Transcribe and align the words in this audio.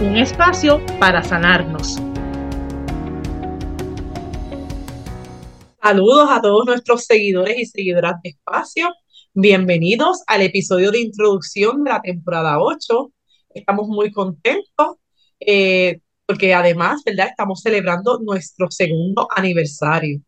Un 0.00 0.16
espacio 0.16 0.80
para 0.98 1.22
sanarnos. 1.22 1.98
Saludos 5.82 6.28
a 6.30 6.40
todos 6.40 6.64
nuestros 6.64 7.04
seguidores 7.04 7.58
y 7.58 7.66
seguidoras 7.66 8.14
de 8.22 8.30
Espacio. 8.30 8.88
Bienvenidos 9.34 10.22
al 10.26 10.40
episodio 10.40 10.90
de 10.90 11.00
introducción 11.00 11.84
de 11.84 11.90
la 11.90 12.00
temporada 12.00 12.62
8. 12.62 13.12
Estamos 13.50 13.88
muy 13.88 14.10
contentos 14.10 14.96
eh, 15.38 16.00
porque 16.24 16.54
además, 16.54 17.02
¿verdad? 17.04 17.28
Estamos 17.28 17.60
celebrando 17.60 18.20
nuestro 18.20 18.70
segundo 18.70 19.28
aniversario. 19.36 20.22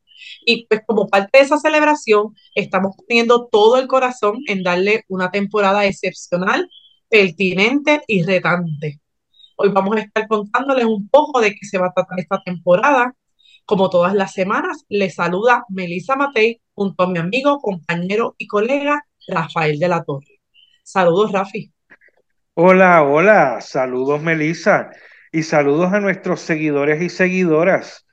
Y 0.45 0.67
pues 0.67 0.83
como 0.87 1.09
parte 1.09 1.39
de 1.39 1.45
esa 1.45 1.57
celebración, 1.57 2.35
estamos 2.55 2.95
poniendo 3.09 3.49
todo 3.51 3.79
el 3.79 3.89
corazón 3.89 4.41
en 4.49 4.65
darle 4.65 5.07
una 5.09 5.31
temporada 5.31 5.87
excepcional, 5.87 6.69
pertinente 7.09 8.03
y 8.07 8.23
retante. 8.23 9.02
Hoy 9.57 9.69
vamos 9.71 9.97
a 9.97 10.01
estar 10.01 10.27
contándoles 10.29 10.85
un 10.85 11.09
poco 11.09 11.41
de 11.41 11.51
qué 11.51 11.67
se 11.67 11.79
va 11.79 11.89
a 11.89 11.93
tratar 11.93 12.21
esta 12.21 12.43
temporada, 12.43 13.15
como 13.65 13.91
todas 13.91 14.15
las 14.15 14.33
semanas, 14.33 14.85
les 14.89 15.15
saluda 15.15 15.65
Melissa 15.69 16.17
Matei 16.17 16.61
junto 16.75 17.05
a 17.05 17.07
mi 17.09 17.19
amigo, 17.19 17.61
compañero 17.61 18.35
y 18.37 18.47
colega 18.47 19.07
Rafael 19.29 19.79
de 19.79 19.89
la 19.89 20.03
Torre. 20.03 20.41
Saludos, 20.83 21.33
Rafi. 21.33 21.73
Hola, 22.55 23.03
hola, 23.03 23.61
saludos, 23.61 24.21
Melissa, 24.21 24.91
y 25.31 25.45
saludos 25.45 25.93
a 25.93 26.01
nuestros 26.01 26.41
seguidores 26.41 27.01
y 27.01 27.09
seguidoras. 27.09 28.05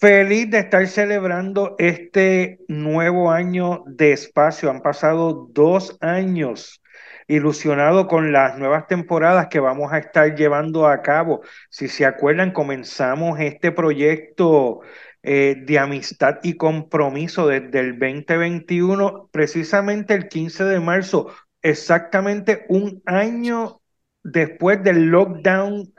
Feliz 0.00 0.50
de 0.50 0.58
estar 0.60 0.86
celebrando 0.88 1.76
este 1.78 2.58
nuevo 2.68 3.30
año 3.30 3.84
de 3.86 4.12
espacio. 4.12 4.70
Han 4.70 4.80
pasado 4.80 5.46
dos 5.52 5.96
años 6.00 6.82
ilusionado 7.28 8.06
con 8.06 8.32
las 8.32 8.58
nuevas 8.58 8.86
temporadas 8.86 9.48
que 9.48 9.60
vamos 9.60 9.92
a 9.92 9.98
estar 9.98 10.34
llevando 10.34 10.86
a 10.86 11.02
cabo. 11.02 11.42
Si 11.70 11.88
se 11.88 12.06
acuerdan, 12.06 12.52
comenzamos 12.52 13.40
este 13.40 13.72
proyecto 13.72 14.80
eh, 15.22 15.56
de 15.66 15.78
amistad 15.78 16.38
y 16.42 16.54
compromiso 16.56 17.48
desde 17.48 17.80
el 17.80 17.98
2021, 17.98 19.28
precisamente 19.32 20.14
el 20.14 20.28
15 20.28 20.64
de 20.64 20.80
marzo, 20.80 21.28
exactamente 21.62 22.64
un 22.68 23.02
año 23.06 23.80
después 24.22 24.82
del 24.84 25.06
lockdown 25.06 25.92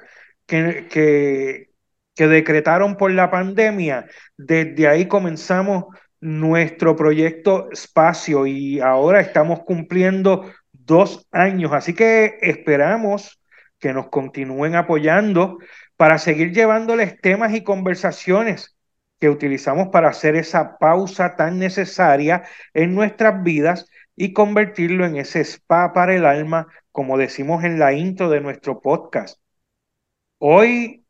que, 0.45 0.87
que, 0.89 1.71
que 2.15 2.27
decretaron 2.27 2.95
por 2.95 3.11
la 3.11 3.29
pandemia. 3.29 4.07
Desde 4.37 4.87
ahí 4.87 5.07
comenzamos 5.07 5.85
nuestro 6.19 6.95
proyecto 6.95 7.69
Espacio 7.71 8.47
y 8.47 8.79
ahora 8.79 9.19
estamos 9.21 9.59
cumpliendo 9.63 10.51
dos 10.87 11.27
años. 11.31 11.73
Así 11.73 11.93
que 11.93 12.39
esperamos 12.41 13.39
que 13.79 13.93
nos 13.93 14.09
continúen 14.09 14.75
apoyando 14.75 15.59
para 15.97 16.17
seguir 16.17 16.51
llevándoles 16.53 17.21
temas 17.21 17.53
y 17.53 17.63
conversaciones 17.63 18.75
que 19.19 19.29
utilizamos 19.29 19.89
para 19.89 20.09
hacer 20.09 20.35
esa 20.35 20.77
pausa 20.77 21.35
tan 21.35 21.59
necesaria 21.59 22.43
en 22.73 22.95
nuestras 22.95 23.43
vidas 23.43 23.87
y 24.15 24.33
convertirlo 24.33 25.05
en 25.05 25.17
ese 25.17 25.41
spa 25.41 25.93
para 25.93 26.15
el 26.15 26.25
alma, 26.25 26.67
como 26.91 27.17
decimos 27.17 27.63
en 27.63 27.79
la 27.79 27.93
intro 27.93 28.29
de 28.29 28.41
nuestro 28.41 28.81
podcast. 28.81 29.39
Hoy 30.39 31.05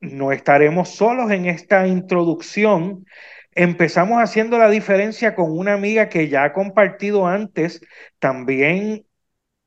no 0.00 0.32
estaremos 0.32 0.90
solos 0.90 1.30
en 1.30 1.46
esta 1.46 1.86
introducción, 1.86 3.06
Empezamos 3.54 4.20
haciendo 4.20 4.58
la 4.58 4.68
diferencia 4.68 5.34
con 5.34 5.56
una 5.56 5.74
amiga 5.74 6.08
que 6.08 6.28
ya 6.28 6.44
ha 6.44 6.52
compartido 6.52 7.26
antes, 7.26 7.80
también 8.18 9.06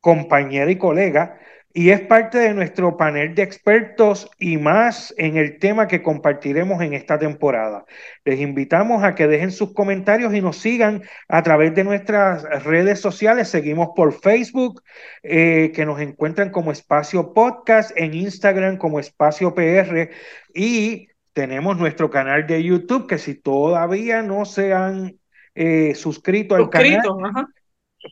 compañera 0.02 0.70
y 0.72 0.78
colega, 0.78 1.40
y 1.74 1.92
es 1.92 2.02
parte 2.02 2.40
de 2.40 2.56
nuestro 2.56 2.98
panel 2.98 3.36
de 3.36 3.44
expertos 3.44 4.32
y 4.40 4.58
más 4.58 5.14
en 5.18 5.38
el 5.38 5.60
tema 5.60 5.88
que 5.88 6.02
compartiremos 6.02 6.82
en 6.82 6.94
esta 6.94 7.20
temporada. 7.20 7.86
Les 8.26 8.40
invitamos 8.40 9.04
a 9.04 9.14
que 9.14 9.28
dejen 9.28 9.52
sus 9.52 9.74
comentarios 9.74 10.34
y 10.34 10.42
nos 10.42 10.58
sigan 10.58 11.04
a 11.28 11.44
través 11.44 11.76
de 11.76 11.84
nuestras 11.84 12.44
redes 12.64 13.00
sociales. 13.00 13.50
Seguimos 13.50 13.90
por 13.96 14.12
Facebook, 14.14 14.82
eh, 15.22 15.72
que 15.76 15.86
nos 15.86 16.02
encuentran 16.02 16.50
como 16.50 16.72
Espacio 16.72 17.34
Podcast, 17.34 17.92
en 17.96 18.16
Instagram 18.16 18.78
como 18.78 19.00
Espacio 19.00 19.54
PR 19.54 20.10
y 20.56 21.10
tenemos 21.38 21.78
nuestro 21.78 22.10
canal 22.10 22.48
de 22.48 22.64
YouTube, 22.64 23.06
que 23.06 23.20
si 23.20 23.36
todavía 23.36 24.24
no 24.24 24.44
se 24.44 24.74
han 24.74 25.20
eh, 25.54 25.94
suscrito 25.94 26.56
al 26.56 26.72
canal, 26.72 27.04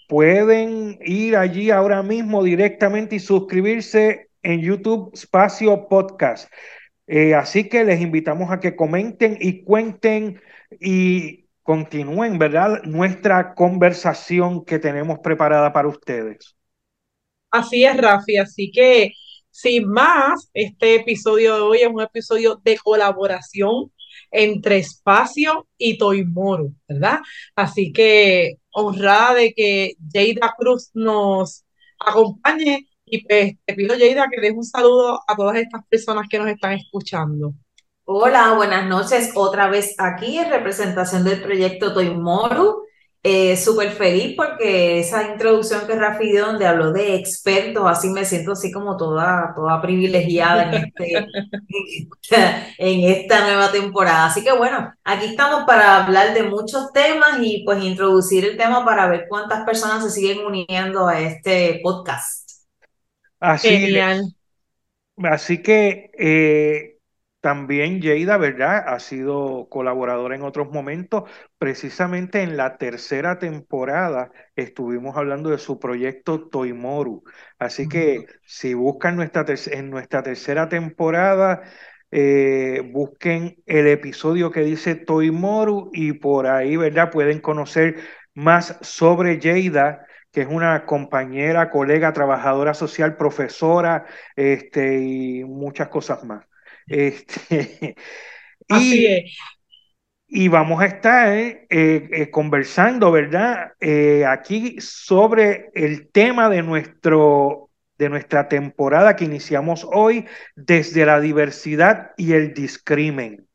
pueden 0.07 0.99
ir 1.03 1.35
allí 1.35 1.71
ahora 1.71 2.03
mismo 2.03 2.43
directamente 2.43 3.15
y 3.15 3.19
suscribirse 3.19 4.29
en 4.43 4.61
YouTube 4.61 5.09
Espacio 5.15 5.87
Podcast. 5.87 6.53
Eh, 7.07 7.33
así 7.33 7.67
que 7.67 7.83
les 7.83 7.99
invitamos 7.99 8.51
a 8.51 8.59
que 8.59 8.75
comenten 8.75 9.39
y 9.41 9.63
cuenten 9.63 10.39
y 10.79 11.47
continúen, 11.63 12.37
¿verdad? 12.37 12.83
Nuestra 12.83 13.55
conversación 13.55 14.65
que 14.65 14.77
tenemos 14.77 15.17
preparada 15.17 15.73
para 15.73 15.87
ustedes. 15.87 16.55
Así 17.49 17.85
es, 17.85 17.97
Rafi. 17.97 18.37
Así 18.37 18.71
que 18.71 19.13
sin 19.55 19.89
más, 19.89 20.49
este 20.53 20.95
episodio 20.95 21.55
de 21.55 21.61
hoy 21.61 21.77
es 21.77 21.87
un 21.87 22.01
episodio 22.01 22.59
de 22.61 22.77
colaboración 22.77 23.89
entre 24.29 24.79
Espacio 24.79 25.65
y 25.77 25.97
Toimoro, 25.97 26.73
¿verdad? 26.89 27.19
Así 27.55 27.93
que 27.93 28.57
honrada 28.71 29.35
de 29.35 29.53
que 29.53 29.93
Jada 30.13 30.53
Cruz 30.57 30.91
nos 30.93 31.63
acompañe 31.97 32.85
y 33.05 33.25
pues 33.25 33.53
te 33.65 33.73
pido, 33.75 33.95
Jada, 33.97 34.27
que 34.29 34.41
des 34.41 34.51
un 34.51 34.65
saludo 34.65 35.21
a 35.25 35.35
todas 35.37 35.55
estas 35.55 35.85
personas 35.87 36.27
que 36.29 36.37
nos 36.37 36.49
están 36.49 36.73
escuchando. 36.73 37.53
Hola, 38.03 38.55
buenas 38.57 38.85
noches. 38.85 39.31
Otra 39.35 39.69
vez 39.69 39.95
aquí 39.99 40.37
en 40.37 40.49
representación 40.49 41.23
del 41.23 41.41
proyecto 41.41 41.93
Toimoru. 41.93 42.83
Eh, 43.27 43.57
Súper 43.57 43.89
feliz 43.89 44.35
porque 44.37 44.99
esa 44.99 45.31
introducción 45.31 45.87
que 45.87 45.95
Rafi 45.95 46.29
dio 46.29 46.45
donde 46.45 46.67
habló 46.67 46.93
de 46.93 47.15
expertos, 47.15 47.83
así 47.87 48.07
me 48.09 48.23
siento 48.23 48.51
así 48.51 48.71
como 48.71 48.97
toda, 48.97 49.51
toda 49.55 49.81
privilegiada 49.81 50.71
en, 50.71 50.83
este, 50.85 51.27
en 52.77 53.09
esta 53.09 53.47
nueva 53.47 53.71
temporada. 53.71 54.27
Así 54.27 54.43
que 54.43 54.51
bueno, 54.51 54.93
aquí 55.03 55.25
estamos 55.25 55.63
para 55.65 56.05
hablar 56.05 56.35
de 56.35 56.43
muchos 56.43 56.93
temas 56.93 57.39
y 57.41 57.63
pues 57.65 57.83
introducir 57.83 58.45
el 58.45 58.57
tema 58.57 58.85
para 58.85 59.07
ver 59.07 59.25
cuántas 59.27 59.65
personas 59.65 60.03
se 60.03 60.11
siguen 60.11 60.45
uniendo 60.45 61.07
a 61.07 61.19
este 61.19 61.79
podcast. 61.81 62.47
Así, 63.39 63.69
Genial. 63.69 64.35
Así 65.17 65.63
que 65.63 66.11
eh, 66.15 66.94
también 67.45 68.01
Jada, 68.01 68.37
¿verdad? 68.37 68.85
Ha 68.87 68.99
sido 68.99 69.67
colaboradora 69.69 70.35
en 70.35 70.41
otros 70.41 70.71
momentos. 70.71 71.29
Precisamente 71.59 72.41
en 72.41 72.57
la 72.57 72.79
tercera 72.79 73.37
temporada 73.37 74.31
estuvimos 74.55 75.15
hablando 75.15 75.51
de 75.51 75.59
su 75.59 75.79
proyecto 75.79 76.49
Toimoru. 76.49 77.23
Así 77.59 77.87
que 77.87 78.25
si 78.47 78.73
buscan 78.73 79.15
nuestra 79.15 79.45
en 79.67 79.91
nuestra 79.91 80.23
tercera 80.23 80.69
temporada, 80.69 81.61
eh, 82.09 82.81
busquen 82.91 83.57
el 83.67 83.89
episodio 83.89 84.49
que 84.49 84.61
dice 84.61 84.95
Toimoru 84.95 85.91
y 85.93 86.13
por 86.13 86.47
ahí, 86.47 86.77
¿verdad? 86.77 87.11
Pueden 87.11 87.41
conocer 87.41 87.97
más 88.33 88.79
sobre 88.81 89.39
Jada 89.39 90.07
que 90.31 90.41
es 90.41 90.47
una 90.49 90.85
compañera, 90.87 91.69
colega, 91.69 92.11
trabajadora 92.11 92.73
social, 92.73 93.17
profesora, 93.17 94.05
este, 94.35 94.99
y 94.99 95.43
muchas 95.45 95.89
cosas 95.89 96.23
más. 96.23 96.43
Este, 96.87 97.95
y, 98.69 99.25
y 100.27 100.47
vamos 100.47 100.81
a 100.81 100.85
estar 100.85 101.29
eh, 101.37 101.65
eh, 101.69 102.29
conversando, 102.31 103.11
¿verdad? 103.11 103.73
Eh, 103.79 104.25
aquí 104.25 104.75
sobre 104.79 105.69
el 105.75 106.09
tema 106.09 106.49
de, 106.49 106.63
nuestro, 106.63 107.69
de 107.97 108.09
nuestra 108.09 108.47
temporada 108.47 109.15
que 109.15 109.25
iniciamos 109.25 109.87
hoy, 109.91 110.25
desde 110.55 111.05
la 111.05 111.19
diversidad 111.19 112.11
y 112.17 112.33
el 112.33 112.53
discrimen. 112.53 113.47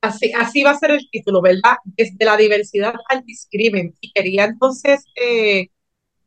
Así, 0.00 0.32
así 0.32 0.62
va 0.62 0.70
a 0.70 0.78
ser 0.78 0.92
el 0.92 1.08
título, 1.10 1.42
¿verdad? 1.42 1.76
Desde 1.84 2.24
la 2.24 2.36
diversidad 2.36 2.94
al 3.08 3.24
discrimen. 3.24 3.94
Y 4.00 4.12
quería 4.12 4.44
entonces 4.44 5.04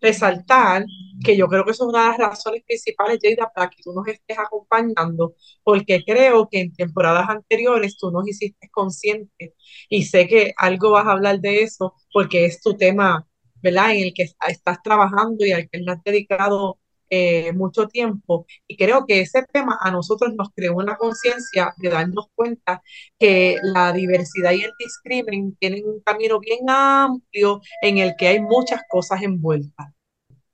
resaltar 0.01 0.85
que 1.23 1.37
yo 1.37 1.47
creo 1.47 1.63
que 1.63 1.71
eso 1.71 1.83
es 1.85 1.89
una 1.89 2.03
de 2.03 2.09
las 2.09 2.17
razones 2.17 2.63
principales, 2.65 3.19
Jada, 3.23 3.51
para 3.53 3.69
que 3.69 3.83
tú 3.83 3.93
nos 3.93 4.07
estés 4.07 4.37
acompañando, 4.39 5.35
porque 5.63 6.03
creo 6.03 6.49
que 6.49 6.61
en 6.61 6.73
temporadas 6.73 7.29
anteriores 7.29 7.97
tú 7.97 8.11
nos 8.11 8.27
hiciste 8.27 8.69
conscientes 8.71 9.53
y 9.89 10.03
sé 10.05 10.27
que 10.27 10.53
algo 10.57 10.91
vas 10.91 11.05
a 11.07 11.11
hablar 11.13 11.39
de 11.39 11.63
eso 11.63 11.93
porque 12.13 12.45
es 12.45 12.61
tu 12.61 12.75
tema, 12.75 13.27
¿verdad? 13.61 13.91
En 13.95 14.05
el 14.05 14.13
que 14.13 14.23
estás 14.23 14.81
trabajando 14.83 15.45
y 15.45 15.51
al 15.51 15.69
que 15.69 15.79
le 15.79 15.91
has 15.91 16.03
dedicado 16.03 16.79
eh, 17.11 17.51
mucho 17.53 17.87
tiempo. 17.87 18.45
Y 18.67 18.77
creo 18.77 19.05
que 19.05 19.21
ese 19.21 19.43
tema 19.51 19.77
a 19.81 19.91
nosotros 19.91 20.33
nos 20.35 20.49
creó 20.55 20.75
una 20.75 20.95
conciencia 20.97 21.73
de 21.77 21.89
darnos 21.89 22.27
cuenta 22.35 22.81
que 23.19 23.57
la 23.61 23.91
diversidad 23.93 24.51
y 24.53 24.63
el 24.63 24.71
discrimen 24.79 25.55
tienen 25.59 25.85
un 25.87 26.01
camino 26.01 26.39
bien 26.39 26.61
amplio 26.69 27.61
en 27.81 27.97
el 27.99 28.15
que 28.17 28.29
hay 28.29 28.39
muchas 28.41 28.81
cosas 28.89 29.21
envueltas. 29.23 29.87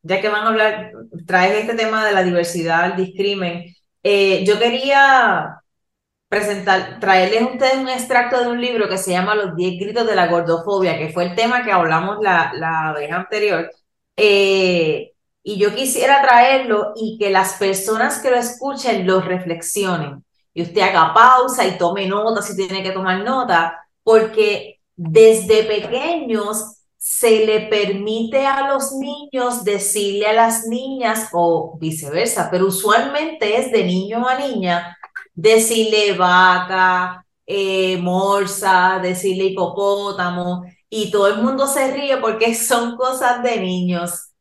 Ya 0.04 0.22
que 0.22 0.30
van 0.30 0.46
a 0.46 0.50
hablar, 0.50 0.94
traes 1.28 1.62
este 1.62 1.76
tema 1.76 2.06
de 2.06 2.14
la 2.14 2.24
diversidad, 2.24 2.88
el 2.92 3.06
discrimen, 3.06 3.76
eh, 4.04 4.44
yo 4.46 4.60
quería 4.60 5.62
presentar, 6.30 7.00
traerles 7.00 7.42
a 7.44 7.48
ustedes 7.48 7.78
un 7.78 7.90
extracto 7.90 8.42
de 8.42 8.50
un 8.50 8.62
libro 8.62 8.90
que 8.90 8.98
se 8.98 9.12
llama 9.12 9.36
Los 9.36 9.56
10 9.56 9.80
gritos 9.80 10.08
de 10.08 10.16
la 10.16 10.28
gordofobia, 10.28 10.98
que 10.98 11.10
fue 11.10 11.26
el 11.26 11.36
tema 11.36 11.64
que 11.64 11.72
hablamos 11.72 12.18
la, 12.22 12.54
la 12.56 12.94
vez 12.94 13.12
anterior. 13.12 13.72
Eh, 14.18 15.14
y 15.48 15.56
yo 15.58 15.74
quisiera 15.74 16.22
traerlo 16.22 16.92
y 16.98 17.18
que 17.18 17.30
las 17.30 17.54
personas 17.54 18.20
que 18.20 18.30
lo 18.30 18.36
escuchen 18.36 19.08
lo 19.08 19.22
reflexionen. 19.22 20.26
Y 20.54 20.64
usted 20.64 20.82
haga 20.82 21.14
pausa 21.14 21.66
y 21.66 21.78
tome 21.78 22.06
nota 22.06 22.42
si 22.42 22.54
tiene 22.54 22.84
que 22.84 22.92
tomar 22.92 23.24
nota, 23.24 23.82
porque 24.04 24.82
desde 24.94 25.64
pequeños 25.64 26.80
se 26.98 27.46
le 27.46 27.62
permite 27.62 28.46
a 28.46 28.68
los 28.68 28.92
niños 28.92 29.64
decirle 29.64 30.28
a 30.28 30.34
las 30.34 30.68
niñas 30.68 31.30
o 31.32 31.78
viceversa, 31.80 32.50
pero 32.52 32.68
usualmente 32.68 33.58
es 33.58 33.72
de 33.72 33.86
niño 33.86 34.28
a 34.28 34.38
niña 34.38 34.98
decirle 35.34 36.12
vaca, 36.18 37.26
eh, 37.46 37.96
morsa, 38.02 39.00
decirle 39.02 39.46
hipopótamo, 39.46 40.66
y 40.90 41.10
todo 41.10 41.28
el 41.28 41.42
mundo 41.42 41.68
se 41.68 41.94
ríe 41.94 42.18
porque 42.18 42.54
son 42.54 42.98
cosas 42.98 43.42
de 43.44 43.62
niños 43.62 44.34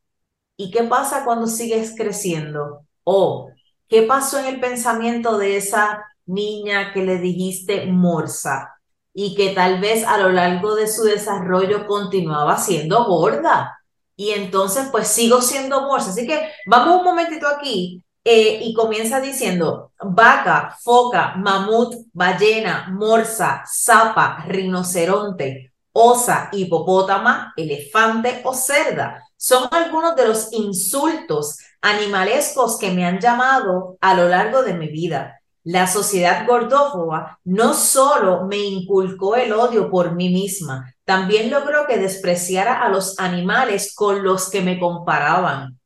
¿Y 0.56 0.70
qué 0.70 0.84
pasa 0.84 1.24
cuando 1.24 1.46
sigues 1.46 1.94
creciendo? 1.96 2.86
¿O 3.04 3.50
qué 3.88 4.02
pasó 4.02 4.38
en 4.38 4.46
el 4.46 4.60
pensamiento 4.60 5.38
de 5.38 5.56
esa 5.56 6.04
niña 6.24 6.92
que 6.92 7.04
le 7.04 7.18
dijiste 7.18 7.86
morsa 7.86 8.72
y 9.12 9.34
que 9.34 9.50
tal 9.50 9.80
vez 9.80 10.04
a 10.04 10.18
lo 10.18 10.30
largo 10.30 10.74
de 10.74 10.88
su 10.88 11.04
desarrollo 11.04 11.86
continuaba 11.86 12.56
siendo 12.56 13.04
gorda? 13.04 13.78
Y 14.16 14.30
entonces 14.30 14.88
pues 14.90 15.08
sigo 15.08 15.42
siendo 15.42 15.82
morsa. 15.82 16.10
Así 16.10 16.26
que 16.26 16.50
vamos 16.66 16.98
un 16.98 17.04
momentito 17.04 17.46
aquí 17.46 18.02
eh, 18.24 18.58
y 18.62 18.74
comienza 18.74 19.20
diciendo 19.20 19.92
vaca, 20.00 20.76
foca, 20.82 21.34
mamut, 21.36 21.94
ballena, 22.12 22.88
morsa, 22.90 23.62
zapa, 23.66 24.44
rinoceronte, 24.48 25.72
osa, 25.92 26.48
hipopótama, 26.50 27.52
elefante 27.56 28.40
o 28.44 28.54
cerda. 28.54 29.22
Son 29.36 29.68
algunos 29.70 30.16
de 30.16 30.26
los 30.26 30.52
insultos 30.52 31.58
animalescos 31.80 32.78
que 32.78 32.90
me 32.90 33.04
han 33.04 33.20
llamado 33.20 33.98
a 34.00 34.14
lo 34.14 34.28
largo 34.28 34.62
de 34.62 34.74
mi 34.74 34.88
vida. 34.88 35.40
La 35.62 35.86
sociedad 35.86 36.46
gordófoba 36.46 37.40
no 37.44 37.74
solo 37.74 38.44
me 38.46 38.56
inculcó 38.56 39.36
el 39.36 39.52
odio 39.52 39.90
por 39.90 40.14
mí 40.14 40.30
misma, 40.30 40.94
también 41.04 41.50
logró 41.50 41.86
que 41.86 41.98
despreciara 41.98 42.82
a 42.82 42.88
los 42.88 43.18
animales 43.18 43.94
con 43.94 44.22
los 44.22 44.48
que 44.48 44.62
me 44.62 44.78
comparaban. 44.78 45.78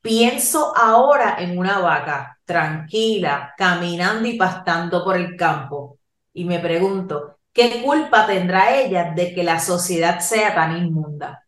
Pienso 0.00 0.76
ahora 0.76 1.36
en 1.40 1.58
una 1.58 1.80
vaca 1.80 2.38
tranquila, 2.44 3.52
caminando 3.58 4.28
y 4.28 4.38
pastando 4.38 5.04
por 5.04 5.16
el 5.16 5.36
campo, 5.36 5.98
y 6.32 6.44
me 6.44 6.60
pregunto, 6.60 7.38
¿qué 7.52 7.82
culpa 7.82 8.26
tendrá 8.26 8.76
ella 8.76 9.12
de 9.14 9.34
que 9.34 9.42
la 9.42 9.58
sociedad 9.58 10.20
sea 10.20 10.54
tan 10.54 10.76
inmunda? 10.76 11.45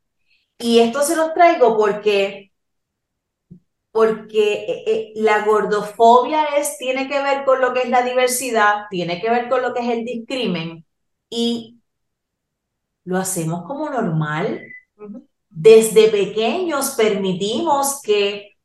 Y 0.58 0.80
esto 0.80 1.02
se 1.02 1.16
los 1.16 1.34
traigo 1.34 1.76
porque, 1.76 2.52
porque 3.90 4.52
eh, 4.64 4.84
eh, 4.86 5.12
la 5.16 5.44
gordofobia 5.44 6.44
es, 6.58 6.78
tiene 6.78 7.08
que 7.08 7.22
ver 7.22 7.44
con 7.44 7.60
lo 7.60 7.72
que 7.72 7.82
es 7.82 7.88
la 7.88 8.02
diversidad, 8.02 8.84
tiene 8.90 9.20
que 9.20 9.30
ver 9.30 9.48
con 9.48 9.62
lo 9.62 9.74
que 9.74 9.80
es 9.80 9.88
el 9.88 10.04
discrimen 10.04 10.84
y 11.30 11.80
lo 13.04 13.18
hacemos 13.18 13.64
como 13.66 13.90
normal. 13.90 14.62
Desde 15.48 16.08
pequeños 16.08 16.90
permitimos 16.90 18.00
que 18.02 18.56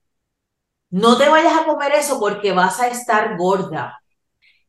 no 0.89 1.17
te 1.17 1.27
vayas 1.27 1.53
a 1.61 1.65
comer 1.65 1.93
eso 1.93 2.19
porque 2.19 2.51
vas 2.53 2.79
a 2.79 2.87
estar 2.87 3.37
gorda. 3.37 3.99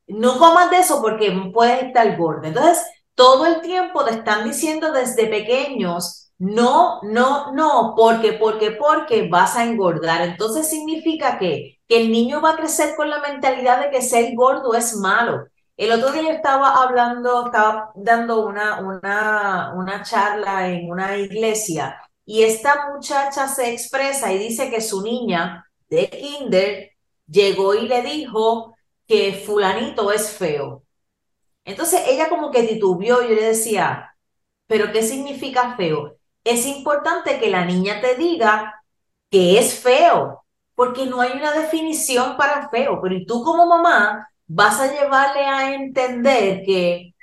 No 0.06 0.38
comas 0.38 0.70
de 0.70 0.79
eso 0.79 1.00
porque 1.03 1.32
puedes 1.53 1.82
estar 1.85 2.17
gorda. 2.17 2.49
Entonces, 2.49 2.85
todo 3.15 3.47
el 3.47 3.61
tiempo 3.62 4.05
te 4.05 4.12
están 4.12 4.44
diciendo 4.44 4.93
desde 4.93 5.27
pequeños 5.27 6.24
no, 6.39 7.01
no, 7.03 7.53
no, 7.53 7.95
porque, 7.97 8.33
porque, 8.35 8.73
porque 8.73 9.29
vas 9.29 9.57
a 9.57 9.65
engordar. 9.65 10.23
Entonces 10.23 10.69
significa 10.69 11.39
que, 11.39 11.81
que 11.89 12.01
el 12.03 12.11
niño 12.13 12.41
va 12.41 12.51
a 12.53 12.57
crecer 12.57 12.97
con 12.97 13.09
la 13.11 13.21
mentalidad 13.21 13.81
de 13.81 13.91
que 13.91 14.03
ser 14.03 14.35
gordo 14.35 14.75
es 14.75 14.97
malo. 14.97 15.47
El 15.77 15.93
otro 15.93 16.13
día 16.13 16.23
yo 16.23 16.31
estaba 16.31 16.83
hablando, 16.83 17.47
estaba 17.47 17.91
dando 17.97 18.47
una, 18.47 18.81
una, 18.81 19.73
una 19.77 20.03
charla 20.03 20.69
en 20.69 20.91
una 20.91 21.17
iglesia 21.17 21.97
y 22.25 22.43
esta 22.43 22.91
muchacha 22.93 23.49
se 23.49 23.73
expresa 23.73 24.33
y 24.33 24.39
dice 24.39 24.71
que 24.71 24.81
su 24.81 25.03
niña 25.03 25.67
de 25.89 26.09
kinder 26.09 26.91
llegó 27.27 27.75
y 27.75 27.89
le 27.89 28.03
dijo 28.03 28.75
que 29.07 29.33
fulanito 29.35 30.13
es 30.13 30.31
feo. 30.31 30.85
Entonces 31.65 32.03
ella 32.09 32.29
como 32.29 32.51
que 32.51 32.65
titubió 32.65 33.23
y 33.23 33.29
yo 33.31 33.35
le 33.35 33.45
decía, 33.45 34.17
pero 34.67 34.93
¿qué 34.93 35.03
significa 35.03 35.77
feo? 35.77 36.17
Es 36.44 36.67
importante 36.67 37.38
que 37.41 37.50
la 37.50 37.64
niña 37.64 38.00
te 38.00 38.17
diga 38.17 38.82
que 39.31 39.58
es 39.58 39.75
feo, 39.81 40.44
porque 40.75 41.06
no 41.06 41.20
hay 41.20 41.32
una 41.32 41.52
definición 41.52 42.37
para 42.37 42.69
feo, 42.69 43.00
pero 43.02 43.17
tú 43.26 43.43
como 43.43 43.67
mamá 43.67 44.29
vas 44.46 44.81
a 44.81 44.93
llevarle 44.93 45.44
a 45.44 45.75
entender 45.75 46.62
que 46.64 47.14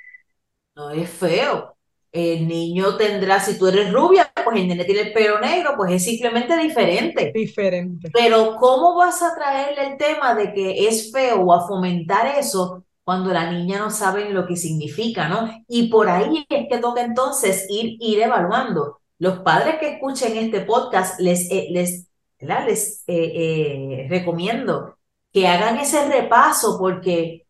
no 0.74 0.90
es 0.90 1.08
feo. 1.08 1.76
El 2.10 2.46
niño 2.46 2.96
tendrá, 2.98 3.40
si 3.40 3.58
tú 3.58 3.68
eres 3.68 3.90
rubia, 3.90 4.30
pues 4.44 4.56
el 4.58 4.68
niño 4.68 4.84
tiene 4.84 5.00
el 5.00 5.12
pelo 5.14 5.40
negro, 5.40 5.72
pues 5.78 5.92
es 5.92 6.04
simplemente 6.04 6.54
diferente. 6.58 7.32
Diferente. 7.34 8.10
Pero 8.12 8.56
¿cómo 8.56 8.94
vas 8.96 9.22
a 9.22 9.34
traerle 9.34 9.92
el 9.92 9.96
tema 9.96 10.34
de 10.34 10.52
que 10.52 10.88
es 10.88 11.10
feo 11.10 11.40
o 11.40 11.54
a 11.54 11.66
fomentar 11.66 12.26
eso 12.38 12.84
cuando 13.02 13.32
la 13.32 13.50
niña 13.50 13.78
no 13.78 13.90
sabe 13.90 14.28
lo 14.28 14.46
que 14.46 14.56
significa, 14.56 15.28
¿no? 15.28 15.50
Y 15.68 15.88
por 15.88 16.10
ahí 16.10 16.44
es 16.48 16.66
que 16.68 16.78
toca 16.78 17.00
entonces 17.00 17.66
ir, 17.70 17.96
ir 17.98 18.20
evaluando 18.20 19.01
los 19.22 19.38
padres 19.38 19.76
que 19.78 19.88
escuchen 19.88 20.36
este 20.36 20.62
podcast, 20.62 21.20
les, 21.20 21.48
eh, 21.48 21.68
les, 21.70 22.08
les 22.40 23.04
eh, 23.06 23.32
eh, 23.36 24.06
recomiendo 24.10 24.98
que 25.32 25.46
hagan 25.46 25.78
ese 25.78 26.08
repaso 26.08 26.76
porque 26.76 27.46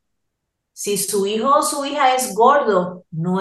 si 0.74 0.98
su 0.98 1.26
hijo 1.26 1.48
o 1.48 1.62
su 1.62 1.82
hija 1.86 2.14
es 2.14 2.34
gordo, 2.34 3.06
no, 3.10 3.40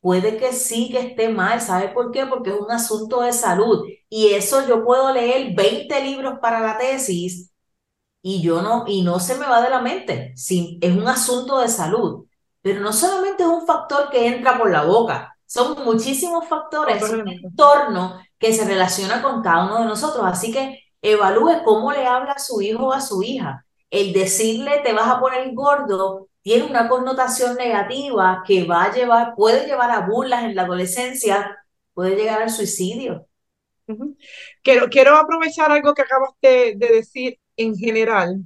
puede 0.00 0.36
que 0.36 0.52
sí 0.52 0.90
que 0.90 0.98
esté 0.98 1.28
mal. 1.28 1.60
¿Sabe 1.60 1.90
por 1.90 2.10
qué? 2.10 2.26
Porque 2.26 2.50
es 2.50 2.56
un 2.58 2.72
asunto 2.72 3.20
de 3.22 3.32
salud. 3.32 3.86
Y 4.08 4.30
eso 4.32 4.66
yo 4.66 4.84
puedo 4.84 5.12
leer 5.12 5.54
20 5.54 6.04
libros 6.06 6.40
para 6.40 6.58
la 6.58 6.76
tesis 6.76 7.52
y 8.20 8.42
yo 8.42 8.62
no, 8.62 8.82
y 8.88 9.02
no 9.02 9.20
se 9.20 9.36
me 9.36 9.46
va 9.46 9.62
de 9.62 9.70
la 9.70 9.80
mente. 9.80 10.32
Sí, 10.34 10.76
es 10.82 10.90
un 10.96 11.06
asunto 11.06 11.60
de 11.60 11.68
salud. 11.68 12.26
Pero 12.62 12.80
no 12.80 12.92
solamente 12.92 13.44
es 13.44 13.48
un 13.48 13.64
factor 13.64 14.10
que 14.10 14.26
entra 14.26 14.58
por 14.58 14.72
la 14.72 14.82
boca, 14.82 15.37
son 15.48 15.82
muchísimos 15.82 16.46
factores, 16.46 17.02
un 17.10 17.26
entorno 17.26 18.20
que 18.38 18.52
se 18.52 18.66
relaciona 18.66 19.22
con 19.22 19.42
cada 19.42 19.64
uno 19.64 19.80
de 19.80 19.86
nosotros. 19.86 20.22
Así 20.26 20.52
que 20.52 20.78
evalúe 21.00 21.62
cómo 21.64 21.90
le 21.90 22.06
habla 22.06 22.32
a 22.32 22.38
su 22.38 22.60
hijo 22.60 22.88
o 22.88 22.92
a 22.92 23.00
su 23.00 23.22
hija. 23.22 23.64
El 23.90 24.12
decirle 24.12 24.82
te 24.84 24.92
vas 24.92 25.08
a 25.08 25.18
poner 25.18 25.54
gordo 25.54 26.28
tiene 26.42 26.64
una 26.64 26.86
connotación 26.86 27.56
negativa 27.56 28.42
que 28.46 28.64
va 28.64 28.84
a 28.84 28.94
llevar, 28.94 29.34
puede 29.36 29.66
llevar 29.66 29.90
a 29.90 30.06
burlas 30.06 30.44
en 30.44 30.54
la 30.54 30.62
adolescencia, 30.62 31.56
puede 31.94 32.14
llegar 32.14 32.42
al 32.42 32.50
suicidio. 32.50 33.26
quiero, 34.62 34.88
quiero 34.90 35.16
aprovechar 35.16 35.72
algo 35.72 35.94
que 35.94 36.02
acabas 36.02 36.30
de, 36.42 36.76
decir 36.76 37.40
en 37.56 37.74
general, 37.74 38.42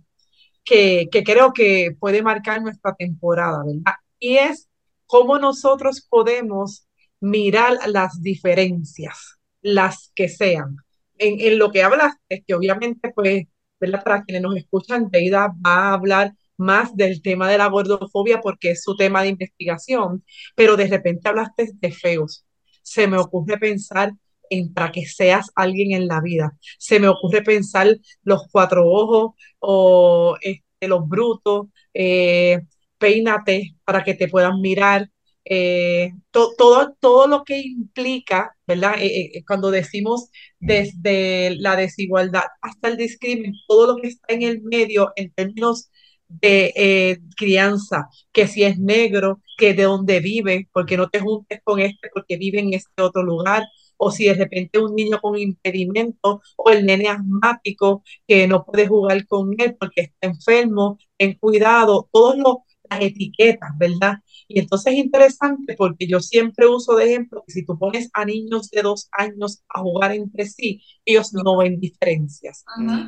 que, 0.65 1.09
que 1.11 1.25
creo 1.25 1.53
que 1.53 1.97
puede 1.99 2.23
marcar 2.23 2.63
nuestra 2.63 2.95
temporada, 2.95 3.65
¿verdad? 3.67 3.95
Y 4.21 4.37
es 4.37 4.69
cómo 5.07 5.39
nosotros 5.41 6.07
podemos 6.09 6.87
mirar 7.23 7.79
las 7.89 8.21
diferencias, 8.21 9.39
las 9.63 10.13
que 10.15 10.29
sean. 10.29 10.77
En, 11.19 11.41
en 11.41 11.59
lo 11.59 11.71
que 11.71 11.83
hablaste, 11.83 12.45
que 12.47 12.55
obviamente, 12.55 13.13
pues, 13.15 13.45
¿verdad? 13.81 14.03
Para 14.05 14.25
quienes 14.25 14.43
nos 14.43 14.57
escuchan, 14.57 15.09
Deida 15.11 15.49
va 15.65 15.91
a 15.91 15.95
hablar 15.95 16.35
más 16.57 16.95
del 16.97 17.23
tema 17.23 17.49
de 17.51 17.59
la 17.59 17.69
gordofobia 17.69 18.41
porque 18.41 18.73
es 18.73 18.83
su 18.83 18.97
tema 18.97 19.23
de 19.23 19.29
investigación, 19.29 20.25
pero 20.55 20.77
de 20.77 20.87
repente 20.87 21.29
hablaste 21.29 21.71
de 21.75 21.93
feos. 21.93 22.45
Se 22.83 23.07
me 23.07 23.19
ocurre 23.19 23.59
pensar 23.59 24.13
en, 24.51 24.73
para 24.75 24.93
que 24.93 25.07
seas 25.07 25.51
alguien 25.55 25.93
en 25.93 26.09
la 26.09 26.21
vida. 26.21 26.57
Se 26.79 27.01
me 27.01 27.09
ocurre 27.09 27.43
pensar 27.43 27.97
los 28.23 28.49
cuatro 28.51 28.87
ojos 28.87 29.33
o 29.59 30.37
este, 30.41 30.89
los 30.89 31.09
brutos, 31.09 31.69
eh, 31.95 32.61
peínate 32.99 33.77
para 33.85 34.05
que 34.05 34.15
te 34.15 34.29
puedan 34.29 34.61
mirar, 34.61 35.11
eh, 35.45 36.13
todo, 36.31 36.95
todo 37.01 37.27
lo 37.27 37.45
que 37.45 37.61
implica, 37.61 38.57
¿verdad? 38.67 38.95
Eh, 39.01 39.33
eh, 39.35 39.45
cuando 39.47 39.71
decimos 39.71 40.31
desde 40.61 41.57
la 41.57 41.77
desigualdad 41.77 42.45
hasta 42.61 42.89
el 42.89 42.97
discrimen, 42.97 43.55
todo 43.67 43.95
lo 43.95 44.03
que 44.03 44.09
está 44.09 44.33
en 44.35 44.43
el 44.43 44.63
medio 44.63 45.13
en 45.17 45.33
términos 45.33 45.91
de 46.29 47.21
crianza, 47.37 48.09
que 48.33 48.47
si 48.47 48.63
es 48.65 48.79
negro, 48.79 49.43
que 49.59 49.75
de 49.75 49.83
dónde 49.85 50.21
vive, 50.21 50.69
porque 50.73 50.97
no 50.97 51.11
te 51.11 51.21
juntes 51.21 51.61
con 51.63 51.81
este 51.81 52.09
porque 52.15 52.37
vive 52.39 52.61
en 52.61 52.73
este 52.73 53.03
otro 53.03 53.23
lugar, 53.23 53.65
o 53.99 54.11
si 54.11 54.25
de 54.27 54.35
repente 54.35 54.79
un 54.79 54.95
niño 54.95 55.21
con 55.21 55.39
impedimento 55.39 56.41
o 56.57 56.71
el 56.71 56.87
nene 56.87 57.09
asmático 57.09 58.03
que 58.27 58.49
no 58.49 58.65
puede 58.65 58.89
jugar 58.89 59.27
con 59.27 59.55
él 59.59 59.77
porque 59.79 60.03
está 60.03 60.27
enfermo, 60.29 60.99
en 61.19 61.35
cuidado, 61.35 62.09
todos 62.13 62.37
los 62.37 62.57
etiquetas, 63.01 63.71
¿verdad? 63.79 64.17
Y 64.49 64.61
entonces 64.61 64.93
es 64.93 64.99
interesante 64.99 65.75
porque 65.77 66.07
yo 66.07 66.21
siempre 66.21 66.67
uso 66.67 66.97
de 66.97 67.07
ejemplo 67.07 67.43
que 67.47 67.53
si 67.53 67.65
tú 67.65 67.79
pones 67.79 68.11
a 68.13 68.25
niños 68.25 68.71
de 68.71 68.83
dos 68.83 69.09
años 69.13 69.63
a 69.69 69.81
jugar 69.81 70.13
entre 70.13 70.47
sí, 70.47 70.83
ellos 71.05 71.33
no 71.33 71.57
ven 71.57 71.81
diferencias. 71.81 72.65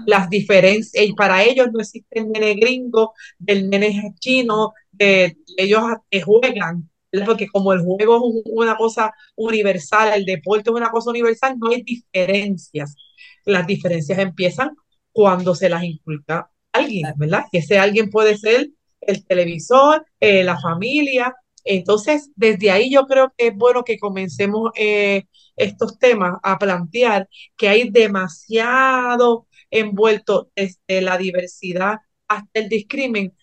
Las 0.06 0.30
diferencias, 0.30 1.04
y 1.04 1.12
para 1.12 1.44
ellos 1.44 1.68
no 1.72 1.80
existe 1.80 2.18
el 2.18 2.30
nene 2.30 2.54
gringo, 2.54 3.12
del 3.38 3.68
nene 3.68 4.14
chino, 4.20 4.72
de, 4.92 5.36
ellos 5.56 5.82
juegan, 6.24 6.90
porque 7.26 7.46
como 7.48 7.72
el 7.72 7.80
juego 7.80 8.16
es 8.16 8.42
una 8.46 8.76
cosa 8.76 9.12
universal, 9.36 10.12
el 10.14 10.24
deporte 10.24 10.70
es 10.70 10.76
una 10.76 10.90
cosa 10.90 11.10
universal, 11.10 11.56
no 11.58 11.70
hay 11.70 11.82
diferencias. 11.82 12.96
Las 13.44 13.66
diferencias 13.66 14.18
empiezan 14.18 14.70
cuando 15.12 15.54
se 15.54 15.68
las 15.68 15.84
inculca 15.84 16.50
alguien, 16.72 17.12
¿verdad? 17.16 17.44
Que 17.52 17.58
ese 17.58 17.78
alguien 17.78 18.10
puede 18.10 18.36
ser 18.36 18.70
el 19.06 19.24
televisor, 19.26 20.06
eh, 20.20 20.44
la 20.44 20.60
familia. 20.60 21.34
Entonces, 21.64 22.30
desde 22.36 22.70
ahí 22.70 22.92
yo 22.92 23.06
creo 23.06 23.32
que 23.36 23.48
es 23.48 23.54
bueno 23.56 23.84
que 23.84 23.98
comencemos 23.98 24.70
eh, 24.76 25.24
estos 25.56 25.98
temas 25.98 26.38
a 26.42 26.58
plantear 26.58 27.28
que 27.56 27.68
hay 27.68 27.90
demasiado 27.90 29.46
envuelto 29.70 30.50
desde 30.54 31.00
la 31.00 31.18
diversidad 31.18 31.98
hasta 32.28 32.60
el 32.60 32.68
discrimen, 32.68 33.34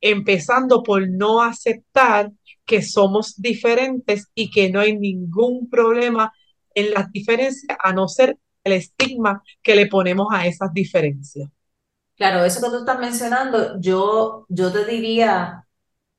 empezando 0.00 0.82
por 0.82 1.08
no 1.08 1.42
aceptar 1.42 2.32
que 2.64 2.82
somos 2.82 3.34
diferentes 3.40 4.28
y 4.34 4.50
que 4.50 4.70
no 4.70 4.80
hay 4.80 4.96
ningún 4.96 5.68
problema 5.68 6.32
en 6.74 6.92
las 6.92 7.10
diferencias, 7.12 7.76
a 7.82 7.92
no 7.92 8.08
ser 8.08 8.38
el 8.64 8.72
estigma 8.74 9.42
que 9.62 9.74
le 9.74 9.86
ponemos 9.86 10.28
a 10.30 10.46
esas 10.46 10.72
diferencias. 10.72 11.50
Claro, 12.20 12.44
eso 12.44 12.60
que 12.60 12.68
tú 12.70 12.78
estás 12.80 13.00
mencionando, 13.00 13.80
yo, 13.80 14.44
yo 14.50 14.70
te 14.72 14.84
diría, 14.84 15.66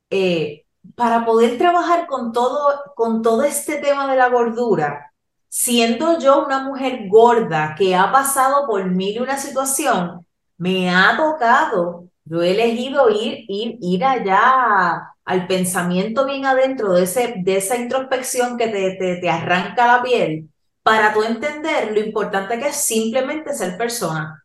eh, 0.10 0.66
para 0.96 1.26
poder 1.26 1.58
trabajar 1.60 2.08
con 2.08 2.34
todo, 2.34 2.82
con 2.96 3.22
todo 3.22 3.44
este 3.44 3.78
tema 3.80 4.10
de 4.12 4.18
la 4.18 4.30
gordura, 4.30 5.14
siendo 5.50 6.20
yo 6.20 6.46
una 6.46 6.64
mujer 6.64 7.08
gorda 7.10 7.76
que 7.78 7.96
ha 7.96 8.12
pasado 8.12 8.68
por 8.68 8.86
mil 8.92 9.22
una 9.22 9.38
situación, 9.38 10.26
me 10.58 10.90
ha 10.90 11.18
tocado, 11.18 12.06
yo 12.26 12.42
he 12.44 12.52
elegido 12.52 13.10
ir, 13.12 13.46
ir, 13.50 13.78
ir 13.82 14.06
allá 14.06 15.14
al 15.26 15.48
pensamiento 15.48 16.26
bien 16.26 16.46
adentro 16.48 16.94
de, 16.94 17.04
ese, 17.04 17.36
de 17.44 17.58
esa 17.58 17.78
introspección 17.78 18.58
que 18.58 18.70
te, 18.70 18.96
te, 18.98 19.18
te 19.22 19.30
arranca 19.30 19.88
la 19.88 20.04
piel, 20.04 20.50
para 20.84 21.14
tú 21.14 21.24
entender 21.24 21.92
lo 21.94 22.00
importante 22.02 22.60
que 22.60 22.70
es 22.70 22.78
simplemente 22.78 23.54
ser 23.54 23.78
persona 23.78 24.41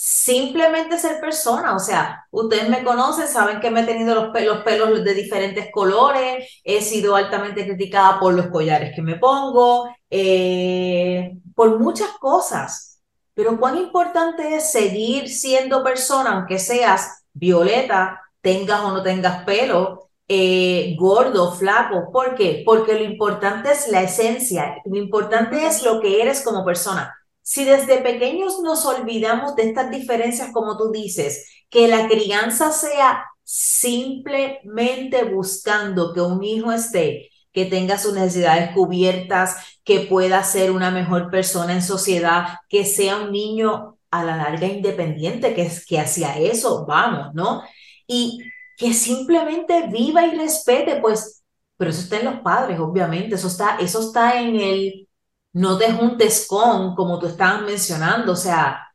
simplemente 0.00 0.96
ser 0.96 1.20
persona. 1.20 1.74
O 1.74 1.80
sea, 1.80 2.24
ustedes 2.30 2.68
me 2.68 2.84
conocen, 2.84 3.26
saben 3.26 3.58
que 3.58 3.68
me 3.68 3.80
he 3.80 3.84
tenido 3.84 4.14
los, 4.14 4.32
pelos, 4.32 5.04
de 5.04 5.14
diferentes 5.14 5.70
colores, 5.72 6.60
he 6.62 6.80
sido 6.82 7.16
altamente 7.16 7.64
criticada 7.66 8.20
por 8.20 8.32
los 8.34 8.46
collares 8.46 8.94
que 8.94 9.02
me 9.02 9.16
pongo, 9.16 9.92
eh, 10.08 11.36
por 11.52 11.80
muchas 11.80 12.10
cosas. 12.20 13.00
Pero 13.34 13.58
cuán 13.58 13.76
importante 13.76 14.54
es 14.54 14.70
seguir 14.70 15.28
siendo 15.28 15.82
persona, 15.82 16.30
aunque 16.30 16.60
seas 16.60 17.24
violeta, 17.32 18.20
tengas 18.40 18.80
o 18.82 18.92
no 18.92 19.02
tengas 19.02 19.44
pelo, 19.44 20.10
eh, 20.28 20.94
gordo, 20.96 21.52
flaco. 21.52 22.12
¿Por 22.12 22.36
qué? 22.36 22.62
Porque 22.64 22.94
lo 22.94 23.02
importante 23.02 23.72
es 23.72 23.88
la 23.88 24.02
esencia, 24.02 24.76
lo 24.84 24.96
importante 24.96 25.66
es 25.66 25.82
lo 25.82 26.00
que 26.00 26.22
eres 26.22 26.42
como 26.42 26.64
persona. 26.64 27.17
Si 27.48 27.64
desde 27.64 28.02
pequeños 28.02 28.60
nos 28.60 28.84
olvidamos 28.84 29.56
de 29.56 29.62
estas 29.70 29.90
diferencias, 29.90 30.50
como 30.52 30.76
tú 30.76 30.92
dices, 30.92 31.48
que 31.70 31.88
la 31.88 32.06
crianza 32.06 32.72
sea 32.72 33.24
simplemente 33.42 35.24
buscando 35.24 36.12
que 36.12 36.20
un 36.20 36.44
hijo 36.44 36.70
esté, 36.72 37.30
que 37.50 37.64
tenga 37.64 37.96
sus 37.96 38.12
necesidades 38.12 38.72
cubiertas, 38.74 39.56
que 39.82 40.00
pueda 40.00 40.44
ser 40.44 40.72
una 40.72 40.90
mejor 40.90 41.30
persona 41.30 41.72
en 41.72 41.80
sociedad, 41.80 42.58
que 42.68 42.84
sea 42.84 43.16
un 43.16 43.32
niño 43.32 43.96
a 44.10 44.24
la 44.24 44.36
larga 44.36 44.66
independiente, 44.66 45.54
que, 45.54 45.72
que 45.88 45.98
hacia 45.98 46.36
eso 46.36 46.84
vamos, 46.84 47.32
¿no? 47.32 47.62
Y 48.06 48.40
que 48.76 48.92
simplemente 48.92 49.86
viva 49.86 50.26
y 50.26 50.36
respete, 50.36 50.96
pues, 51.00 51.42
pero 51.78 51.92
eso 51.92 52.02
está 52.02 52.18
en 52.18 52.26
los 52.26 52.40
padres, 52.40 52.78
obviamente, 52.78 53.36
eso 53.36 53.48
está, 53.48 53.78
eso 53.78 54.00
está 54.00 54.38
en 54.38 54.60
el 54.60 55.07
no 55.52 55.78
te 55.78 55.92
juntes 55.92 56.46
con, 56.48 56.94
como 56.94 57.18
tú 57.18 57.26
estabas 57.26 57.62
mencionando, 57.62 58.32
o 58.32 58.36
sea, 58.36 58.86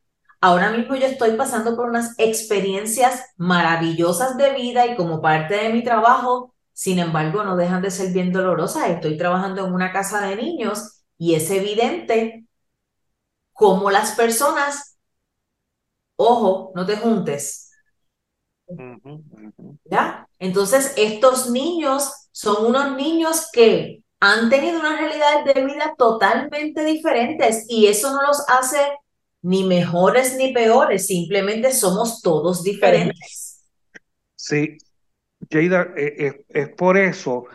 ahora 0.42 0.72
mismo 0.72 0.96
yo 0.96 1.08
estoy 1.08 1.32
pasando 1.38 1.76
por 1.76 1.90
unas 1.90 2.16
experiencias 2.18 3.24
maravillosas 3.38 4.38
de 4.38 4.54
vida 4.54 4.86
y 4.88 4.96
como 4.96 5.22
parte 5.22 5.56
de 5.56 5.70
mi 5.74 5.84
trabajo, 5.84 6.54
sin 6.74 7.00
embargo, 7.00 7.44
no 7.44 7.56
dejan 7.56 7.82
de 7.82 7.92
ser 7.92 8.12
bien 8.14 8.32
dolorosas. 8.34 8.90
Estoy 8.90 9.18
trabajando 9.18 9.66
en 9.66 9.74
una 9.74 9.92
casa 9.92 10.22
de 10.28 10.36
niños 10.36 11.04
y 11.18 11.36
es 11.36 11.50
evidente 11.52 12.46
cómo 13.54 13.92
las 13.92 14.14
personas, 14.14 14.98
ojo, 16.16 16.72
no 16.76 16.86
te 16.86 16.98
juntes. 16.98 17.72
¿Ya? 19.86 20.28
Entonces, 20.40 20.94
estos 20.98 21.50
niños 21.50 22.12
son 22.32 22.66
unos 22.66 22.96
niños 22.96 23.50
que 23.52 24.03
han 24.25 24.50
tenido 24.50 24.80
unas 24.80 24.98
realidades 24.98 25.53
de 25.53 25.65
vida 25.65 25.96
totalmente 25.98 26.86
diferentes 26.86 27.65
y 27.68 27.88
eso 27.88 28.10
no 28.13 28.22
los 28.22 28.46
hace 28.48 28.77
ni 29.42 29.65
mejores 29.65 30.38
ni 30.38 30.53
peores, 30.53 31.08
simplemente 31.08 31.74
somos 31.74 32.22
todos 32.22 32.63
diferentes. 32.63 33.65
Sí, 34.38 34.77
Jada, 35.51 35.89
eh, 35.98 36.46
es, 36.48 36.70
por 36.70 36.98
eso 36.98 37.48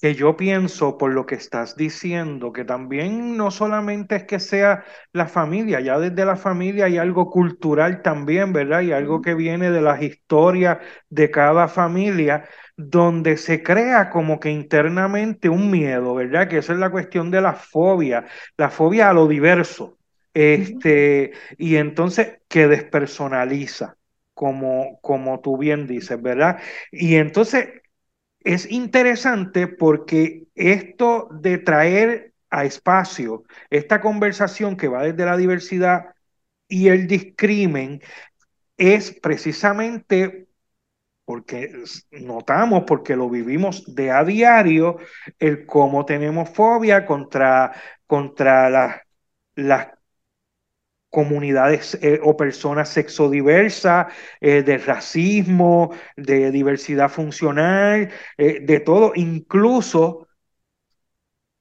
que 0.00 0.14
yo 0.14 0.34
pienso, 0.34 0.96
por 0.96 1.12
lo 1.12 1.26
que 1.26 1.34
estás 1.34 1.76
diciendo, 1.76 2.54
que 2.54 2.64
también 2.64 3.36
no 3.36 3.50
solamente 3.50 4.16
es 4.16 4.24
que 4.24 4.40
sea 4.40 4.82
la 5.12 5.26
familia, 5.26 5.80
ya 5.80 5.98
desde 5.98 6.24
la 6.24 6.36
familia 6.36 6.86
hay 6.86 6.96
algo 6.96 7.30
cultural 7.30 8.00
también, 8.00 8.54
¿verdad? 8.54 8.80
Y 8.80 8.92
algo 8.92 9.20
que 9.20 9.34
viene 9.34 9.70
de 9.70 9.82
las 9.82 10.00
historias 10.02 10.78
de 11.10 11.30
cada 11.30 11.68
familia, 11.68 12.48
donde 12.76 13.36
se 13.36 13.62
crea 13.62 14.10
como 14.10 14.40
que 14.40 14.50
internamente 14.50 15.48
un 15.48 15.70
miedo, 15.70 16.14
¿verdad? 16.14 16.48
Que 16.48 16.58
esa 16.58 16.72
es 16.72 16.78
la 16.78 16.90
cuestión 16.90 17.30
de 17.30 17.40
la 17.40 17.54
fobia, 17.54 18.26
la 18.56 18.70
fobia 18.70 19.10
a 19.10 19.12
lo 19.14 19.28
diverso, 19.28 19.98
este, 20.34 21.32
y 21.58 21.76
entonces 21.76 22.38
que 22.48 22.66
despersonaliza, 22.68 23.96
como, 24.34 24.98
como 25.00 25.40
tú 25.40 25.56
bien 25.58 25.86
dices, 25.86 26.20
¿verdad? 26.20 26.60
Y 26.90 27.16
entonces 27.16 27.68
es 28.40 28.70
interesante 28.70 29.66
porque 29.68 30.44
esto 30.54 31.28
de 31.32 31.58
traer 31.58 32.32
a 32.50 32.64
espacio 32.64 33.44
esta 33.70 34.00
conversación 34.00 34.76
que 34.76 34.88
va 34.88 35.02
desde 35.04 35.24
la 35.24 35.36
diversidad 35.36 36.14
y 36.68 36.88
el 36.88 37.06
discrimen 37.06 38.00
es 38.76 39.12
precisamente 39.20 40.48
porque 41.24 41.72
notamos, 42.10 42.84
porque 42.86 43.16
lo 43.16 43.30
vivimos 43.30 43.94
de 43.94 44.10
a 44.10 44.24
diario, 44.24 44.98
el 45.38 45.66
cómo 45.66 46.04
tenemos 46.04 46.50
fobia 46.50 47.06
contra, 47.06 47.72
contra 48.06 48.70
las, 48.70 49.00
las 49.54 49.88
comunidades 51.14 51.96
eh, 52.02 52.18
o 52.22 52.36
personas 52.36 52.88
sexodiversas, 52.88 54.12
eh, 54.40 54.62
de 54.64 54.78
racismo, 54.78 55.92
de 56.16 56.50
diversidad 56.50 57.08
funcional, 57.08 58.10
eh, 58.36 58.60
de 58.60 58.80
todo, 58.80 59.12
incluso 59.14 60.23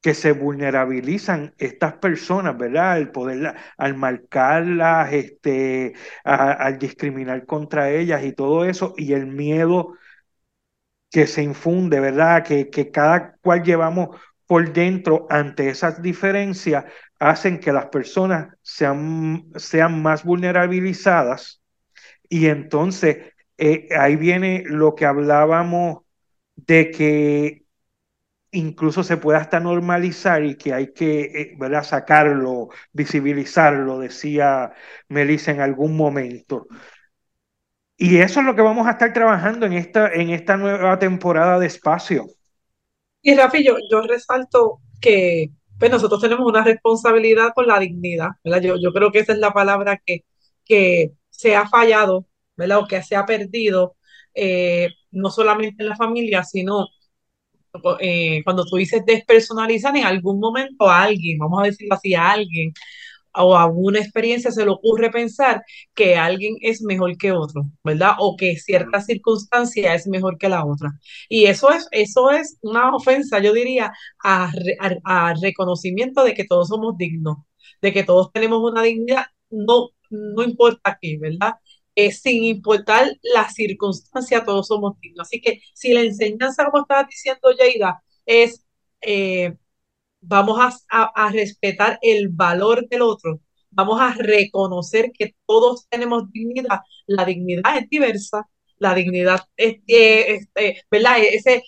que 0.03 0.13
se 0.15 0.33
vulnerabilizan 0.33 1.55
estas 1.59 1.95
personas, 1.95 2.57
¿verdad? 2.57 2.93
Al 2.93 3.11
poder, 3.11 3.55
al 3.77 3.95
marcarlas, 3.95 5.13
este, 5.13 5.95
al 6.25 6.79
discriminar 6.79 7.47
contra 7.47 7.91
ellas 7.91 8.23
y 8.25 8.33
todo 8.33 8.65
eso, 8.65 8.95
y 8.97 9.13
el 9.13 9.27
miedo 9.27 9.95
que 11.11 11.27
se 11.27 11.43
infunde, 11.43 11.99
¿verdad? 11.99 12.43
Que, 12.43 12.69
que 12.69 12.91
cada 12.91 13.35
cual 13.41 13.63
llevamos 13.63 14.09
por 14.47 14.73
dentro 14.73 15.27
ante 15.29 15.69
esas 15.69 16.01
diferencias, 16.01 16.85
hacen 17.19 17.59
que 17.59 17.71
las 17.71 17.87
personas 17.87 18.53
sean, 18.61 19.45
sean 19.55 20.01
más 20.01 20.23
vulnerabilizadas 20.23 21.61
y 22.29 22.47
entonces 22.47 23.33
eh, 23.57 23.89
ahí 23.97 24.15
viene 24.17 24.63
lo 24.67 24.95
que 24.95 25.05
hablábamos 25.05 25.99
de 26.55 26.91
que 26.91 27.62
incluso 28.53 29.03
se 29.03 29.17
puede 29.17 29.39
hasta 29.39 29.59
normalizar 29.59 30.43
y 30.43 30.55
que 30.55 30.73
hay 30.73 30.93
que 30.93 31.21
eh, 31.21 31.55
¿verdad? 31.57 31.83
sacarlo, 31.83 32.69
visibilizarlo, 32.91 33.99
decía 33.99 34.73
Melissa 35.09 35.51
en 35.51 35.61
algún 35.61 35.97
momento. 35.97 36.67
Y 37.97 38.17
eso 38.17 38.39
es 38.39 38.45
lo 38.45 38.55
que 38.55 38.61
vamos 38.61 38.87
a 38.87 38.91
estar 38.91 39.13
trabajando 39.13 39.65
en 39.65 39.73
esta, 39.73 40.11
en 40.11 40.29
esta 40.29 40.57
nueva 40.57 40.97
temporada 40.99 41.59
de 41.59 41.67
espacio. 41.67 42.27
Y 43.21 43.35
Rafi, 43.35 43.63
yo, 43.63 43.75
yo 43.89 44.01
resalto 44.01 44.79
que 44.99 45.51
pues 45.79 45.91
nosotros 45.91 46.21
tenemos 46.21 46.45
una 46.47 46.63
responsabilidad 46.63 47.51
con 47.53 47.67
la 47.67 47.79
dignidad, 47.79 48.29
¿verdad? 48.43 48.61
Yo, 48.61 48.75
yo 48.81 48.93
creo 48.93 49.11
que 49.11 49.19
esa 49.19 49.33
es 49.33 49.39
la 49.39 49.51
palabra 49.51 50.01
que, 50.05 50.23
que 50.65 51.13
se 51.29 51.55
ha 51.55 51.67
fallado, 51.67 52.27
¿verdad? 52.55 52.79
O 52.79 52.87
que 52.87 53.01
se 53.03 53.15
ha 53.15 53.25
perdido, 53.25 53.95
eh, 54.33 54.89
no 55.11 55.29
solamente 55.29 55.83
en 55.83 55.89
la 55.89 55.95
familia, 55.95 56.43
sino 56.43 56.87
eh, 57.99 58.41
cuando 58.43 58.65
tú 58.65 58.77
dices 58.77 59.03
despersonalizar, 59.05 59.95
en 59.97 60.05
algún 60.05 60.39
momento 60.39 60.89
a 60.89 61.03
alguien, 61.03 61.37
vamos 61.39 61.61
a 61.61 61.65
decirlo 61.65 61.95
así, 61.95 62.13
a 62.13 62.31
alguien 62.31 62.73
o 63.35 63.55
a 63.55 63.63
alguna 63.63 63.99
experiencia 63.99 64.51
se 64.51 64.63
le 64.65 64.71
ocurre 64.71 65.09
pensar 65.11 65.63
que 65.93 66.15
alguien 66.15 66.55
es 66.61 66.81
mejor 66.81 67.17
que 67.17 67.31
otro, 67.31 67.65
¿verdad? 67.83 68.13
O 68.19 68.35
que 68.37 68.57
cierta 68.57 69.01
circunstancia 69.01 69.95
es 69.95 70.07
mejor 70.07 70.37
que 70.37 70.49
la 70.49 70.65
otra. 70.65 70.91
Y 71.29 71.45
eso 71.45 71.71
es, 71.71 71.87
eso 71.91 72.31
es 72.31 72.57
una 72.61 72.95
ofensa, 72.95 73.39
yo 73.39 73.53
diría, 73.53 73.91
a, 74.23 74.51
a, 75.05 75.33
reconocimiento 75.41 76.23
de 76.23 76.33
que 76.33 76.45
todos 76.45 76.67
somos 76.69 76.97
dignos, 76.97 77.37
de 77.81 77.93
que 77.93 78.03
todos 78.03 78.31
tenemos 78.31 78.59
una 78.61 78.83
dignidad, 78.83 79.25
no, 79.49 79.89
no 80.09 80.43
importa 80.43 80.97
qué, 81.01 81.17
¿verdad? 81.19 81.53
Eh, 81.95 82.11
sin 82.11 82.43
importar 82.43 83.07
la 83.21 83.49
circunstancia, 83.49 84.43
todos 84.45 84.67
somos 84.67 84.99
dignos. 84.99 85.27
Así 85.27 85.41
que 85.41 85.61
si 85.73 85.93
la 85.93 86.01
enseñanza, 86.01 86.65
como 86.65 86.83
estaba 86.83 87.03
diciendo 87.03 87.51
Yeida, 87.51 88.03
es 88.25 88.65
eh, 89.01 89.55
vamos 90.21 90.59
a, 90.89 91.29
respetar 91.31 91.99
el 92.01 92.29
valor 92.29 92.87
del 92.89 93.01
otro, 93.03 93.41
vamos 93.71 93.99
a 94.01 94.13
reconocer 94.15 95.11
que 95.11 95.35
todos 95.45 95.87
tenemos 95.89 96.31
dignidad, 96.31 96.79
la 97.07 97.25
dignidad 97.25 97.77
es 97.77 97.89
diversa, 97.89 98.47
la 98.77 98.93
dignidad 98.95 99.41
es, 99.57 99.79
eh, 99.87 100.81
¿verdad? 100.91 101.17
Ese, 101.21 101.63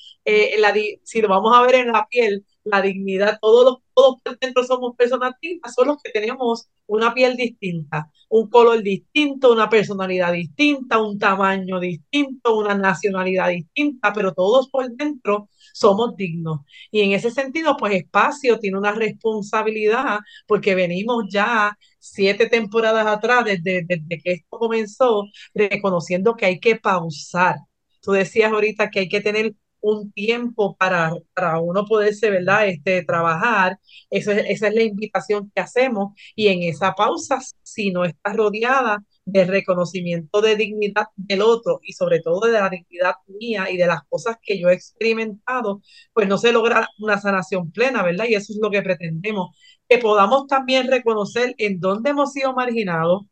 la, 0.60 0.74
si 1.04 1.22
lo 1.22 1.28
vamos 1.30 1.56
a 1.56 1.62
ver 1.64 1.76
en 1.76 1.92
la 1.92 2.08
piel, 2.08 2.46
la 2.66 2.82
dignidad, 2.82 3.38
todos 3.42 3.64
los, 3.66 3.78
todos 3.94 4.22
por 4.24 4.40
dentro 4.40 4.64
somos 4.64 4.96
personas 4.96 5.34
distintas, 5.40 5.74
son 5.76 5.88
los 5.88 5.98
que 6.02 6.12
tenemos 6.12 6.68
una 6.88 7.14
piel 7.14 7.38
distinta, 7.38 8.12
un 8.30 8.50
color 8.50 8.82
distinto, 8.82 9.54
una 9.54 9.70
personalidad 9.70 10.34
distinta, 10.34 11.00
un 11.02 11.18
tamaño 11.20 11.80
distinto, 11.80 12.58
una 12.58 12.76
nacionalidad 12.76 13.50
distinta, 13.50 14.12
pero 14.14 14.34
todos 14.34 14.70
por 14.70 14.90
dentro 14.92 15.50
somos 15.74 16.16
dignos. 16.16 16.62
Y 16.92 17.02
en 17.02 17.12
ese 17.12 17.32
sentido, 17.32 17.78
pues 17.78 17.94
Espacio 17.94 18.60
tiene 18.60 18.78
una 18.80 18.92
responsabilidad 18.94 20.20
porque 20.48 20.76
venimos 20.76 21.26
ya 21.32 21.78
siete 22.00 22.50
temporadas 22.50 23.06
atrás, 23.08 23.46
desde, 23.46 23.84
desde 23.86 24.22
que 24.22 24.32
esto 24.34 24.58
comenzó, 24.58 25.26
reconociendo 25.54 26.36
que 26.36 26.46
hay 26.48 26.60
que 26.60 26.76
pausar. 26.78 27.58
Tú 28.02 28.12
decías 28.12 28.52
ahorita 28.52 28.90
que 28.90 29.00
hay 29.02 29.10
que 29.10 29.22
tener 29.22 29.54
un 29.86 30.12
tiempo 30.12 30.76
para, 30.78 31.14
para 31.34 31.60
uno 31.60 31.86
poderse, 31.86 32.30
¿verdad? 32.30 32.68
Este, 32.68 33.04
trabajar. 33.04 33.80
Eso 34.10 34.32
esa 34.32 34.68
es 34.68 34.74
la 34.76 34.84
invitación 34.84 35.52
que 35.54 35.62
hacemos. 35.62 36.14
Y 36.36 36.48
en 36.48 36.64
esa 36.64 36.94
pausa, 36.94 37.40
si 37.64 37.92
no 37.92 38.06
está 38.06 38.34
rodeada 38.34 39.04
de 39.26 39.46
reconocimiento 39.46 40.42
de 40.42 40.56
dignidad 40.56 41.08
del 41.16 41.42
otro 41.42 41.80
y 41.84 41.94
sobre 41.94 42.20
todo 42.22 42.48
de 42.48 42.54
la 42.54 42.70
dignidad 42.70 43.16
mía 43.28 43.70
y 43.72 43.78
de 43.78 43.88
las 43.88 44.02
cosas 44.10 44.38
que 44.42 44.60
yo 44.60 44.70
he 44.70 44.74
experimentado, 44.74 45.82
pues 46.14 46.28
no 46.28 46.38
se 46.38 46.52
logra 46.52 46.88
una 47.00 47.20
sanación 47.20 47.72
plena, 47.72 48.04
¿verdad? 48.04 48.26
Y 48.30 48.36
eso 48.36 48.54
es 48.54 48.60
lo 48.62 48.70
que 48.72 48.82
pretendemos, 48.82 49.56
que 49.88 49.98
podamos 50.00 50.48
también 50.48 50.88
reconocer 50.90 51.56
en 51.58 51.80
dónde 51.80 52.12
hemos 52.12 52.34
sido 52.34 52.54
marginados, 52.54 53.24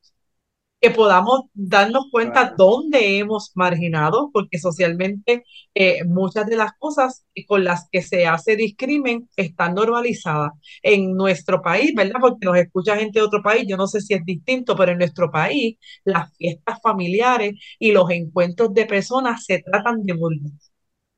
que 0.84 0.92
podamos 0.92 1.44
darnos 1.54 2.08
cuenta 2.12 2.54
dónde 2.58 3.18
hemos 3.18 3.54
marginado, 3.56 4.30
porque 4.34 4.60
socialmente 4.60 5.46
eh, 5.74 6.04
muchas 6.04 6.46
de 6.46 6.58
las 6.58 6.74
cosas 6.78 7.26
con 7.48 7.64
las 7.64 7.88
que 7.90 8.02
se 8.02 8.28
hace 8.28 8.58
discrimen 8.58 9.30
están 9.38 9.76
normalizadas 9.76 10.52
en 10.82 11.16
nuestro 11.16 11.62
país, 11.62 11.94
¿verdad? 11.96 12.20
Porque 12.20 12.46
nos 12.46 12.58
escucha 12.58 12.98
gente 12.98 13.20
de 13.20 13.26
otro 13.26 13.42
país, 13.42 13.66
yo 13.66 13.78
no 13.78 13.88
sé 13.88 14.02
si 14.02 14.14
es 14.14 14.26
distinto, 14.26 14.76
pero 14.76 14.92
en 14.92 14.98
nuestro 14.98 15.32
país 15.32 15.78
las 16.04 16.36
fiestas 16.36 16.80
familiares 16.84 17.54
y 17.80 17.94
los 17.94 18.10
encuentros 18.12 18.74
de 18.74 18.86
personas 18.86 19.46
se 19.46 19.64
tratan 19.64 20.04
de 20.04 20.14
bullying. 20.14 20.52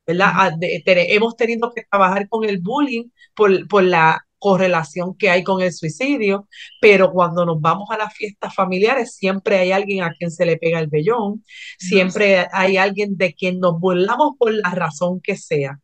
¿verdad? 0.08 0.30
Ah, 0.34 0.58
hemos 0.62 1.36
tenido 1.36 1.72
que 1.74 1.84
trabajar 1.90 2.30
con 2.30 2.44
el 2.46 2.60
bullying 2.62 3.06
por, 3.36 3.68
por 3.68 3.84
la 3.84 4.25
correlación 4.46 5.18
que 5.18 5.32
hay 5.32 5.44
con 5.44 5.60
el 5.60 5.74
suicidio, 5.74 6.48
pero 6.80 7.12
cuando 7.12 7.48
nos 7.48 7.60
vamos 7.60 7.90
a 7.90 7.98
las 7.98 8.14
fiestas 8.14 8.54
familiares 8.54 9.16
siempre 9.16 9.58
hay 9.58 9.72
alguien 9.72 10.04
a 10.04 10.12
quien 10.12 10.30
se 10.30 10.46
le 10.46 10.58
pega 10.58 10.80
el 10.80 10.86
vellón, 10.86 11.44
siempre 11.80 12.46
hay 12.52 12.78
alguien 12.78 13.18
de 13.18 13.34
quien 13.34 13.60
nos 13.60 13.80
burlamos 13.80 14.34
por 14.38 14.54
la 14.54 14.70
razón 14.70 15.20
que 15.20 15.36
sea. 15.36 15.80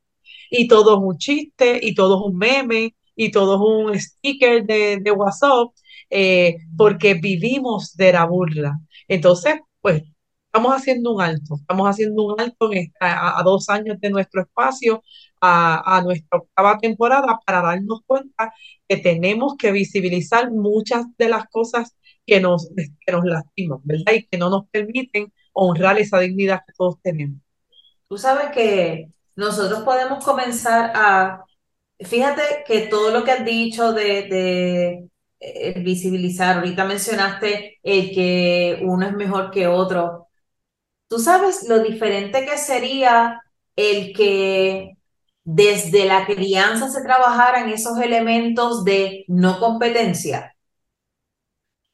Y 0.52 0.68
todo 0.68 0.94
es 0.94 1.00
un 1.02 1.18
chiste, 1.18 1.80
y 1.82 1.96
todo 1.96 2.20
es 2.20 2.32
un 2.32 2.38
meme, 2.38 2.96
y 3.16 3.32
todo 3.32 3.56
es 3.56 3.62
un 3.62 4.00
sticker 4.00 4.64
de, 4.64 4.98
de 5.02 5.12
WhatsApp, 5.12 5.70
eh, 6.12 6.58
porque 6.78 7.16
vivimos 7.16 7.96
de 7.96 8.14
la 8.14 8.26
burla. 8.26 8.80
Entonces, 9.08 9.56
pues 9.82 10.04
estamos 10.52 10.76
haciendo 10.76 11.14
un 11.14 11.22
alto, 11.22 11.56
estamos 11.56 11.88
haciendo 11.88 12.24
un 12.24 12.42
alto 12.42 12.70
a, 13.00 13.42
dos 13.44 13.70
años 13.70 13.98
de 14.02 14.10
nuestro 14.10 14.42
espacio, 14.42 15.02
a, 15.40 16.02
nuestra 16.04 16.40
octava 16.40 16.78
temporada, 16.78 17.40
para 17.46 17.62
darnos 17.62 18.02
cuenta 18.06 18.54
que 18.88 18.98
tenemos 18.98 19.56
que 19.58 19.72
visibilizar 19.72 20.52
muchas 20.52 21.06
de 21.18 21.30
las 21.30 21.48
cosas 21.48 21.96
que 22.26 22.42
nos, 22.42 22.70
que 22.76 23.12
nos 23.14 23.24
lastiman, 23.24 23.80
¿verdad? 23.84 24.12
Y 24.14 24.28
que 24.28 24.38
no 24.38 24.50
nos 24.50 24.68
permiten 24.70 25.32
honrar 25.54 25.98
esa 26.00 26.20
dignidad 26.20 26.64
que 26.68 26.74
todos 26.78 26.96
tenemos. 27.02 27.40
Tú 28.10 28.18
sabes 28.18 28.52
que 28.52 29.10
nosotros 29.38 29.84
podemos 29.84 30.22
comenzar 30.22 30.92
a, 30.94 31.46
fíjate 31.98 32.42
que 32.68 32.88
todo 32.88 33.12
lo 33.12 33.24
que 33.24 33.32
has 33.32 33.46
dicho 33.46 33.94
de, 33.94 35.08
eh, 35.40 35.80
visibilizar, 35.80 36.58
ahorita 36.58 36.84
mencionaste 36.84 37.80
el 37.82 38.12
que 38.14 38.80
uno 38.84 39.08
es 39.08 39.14
mejor 39.14 39.50
que 39.50 39.68
otro, 39.68 40.28
Tú 41.12 41.20
sabes 41.20 41.68
lo 41.68 41.80
diferente 41.80 42.46
que 42.46 42.58
sería 42.58 43.42
el 43.76 44.14
que 44.14 44.94
desde 45.44 46.06
la 46.06 46.26
crianza 46.26 46.90
se 46.90 47.04
trabajaran 47.04 47.68
esos 47.68 48.00
elementos 48.00 48.86
de 48.86 49.26
no 49.28 49.60
competencia. 49.60 50.56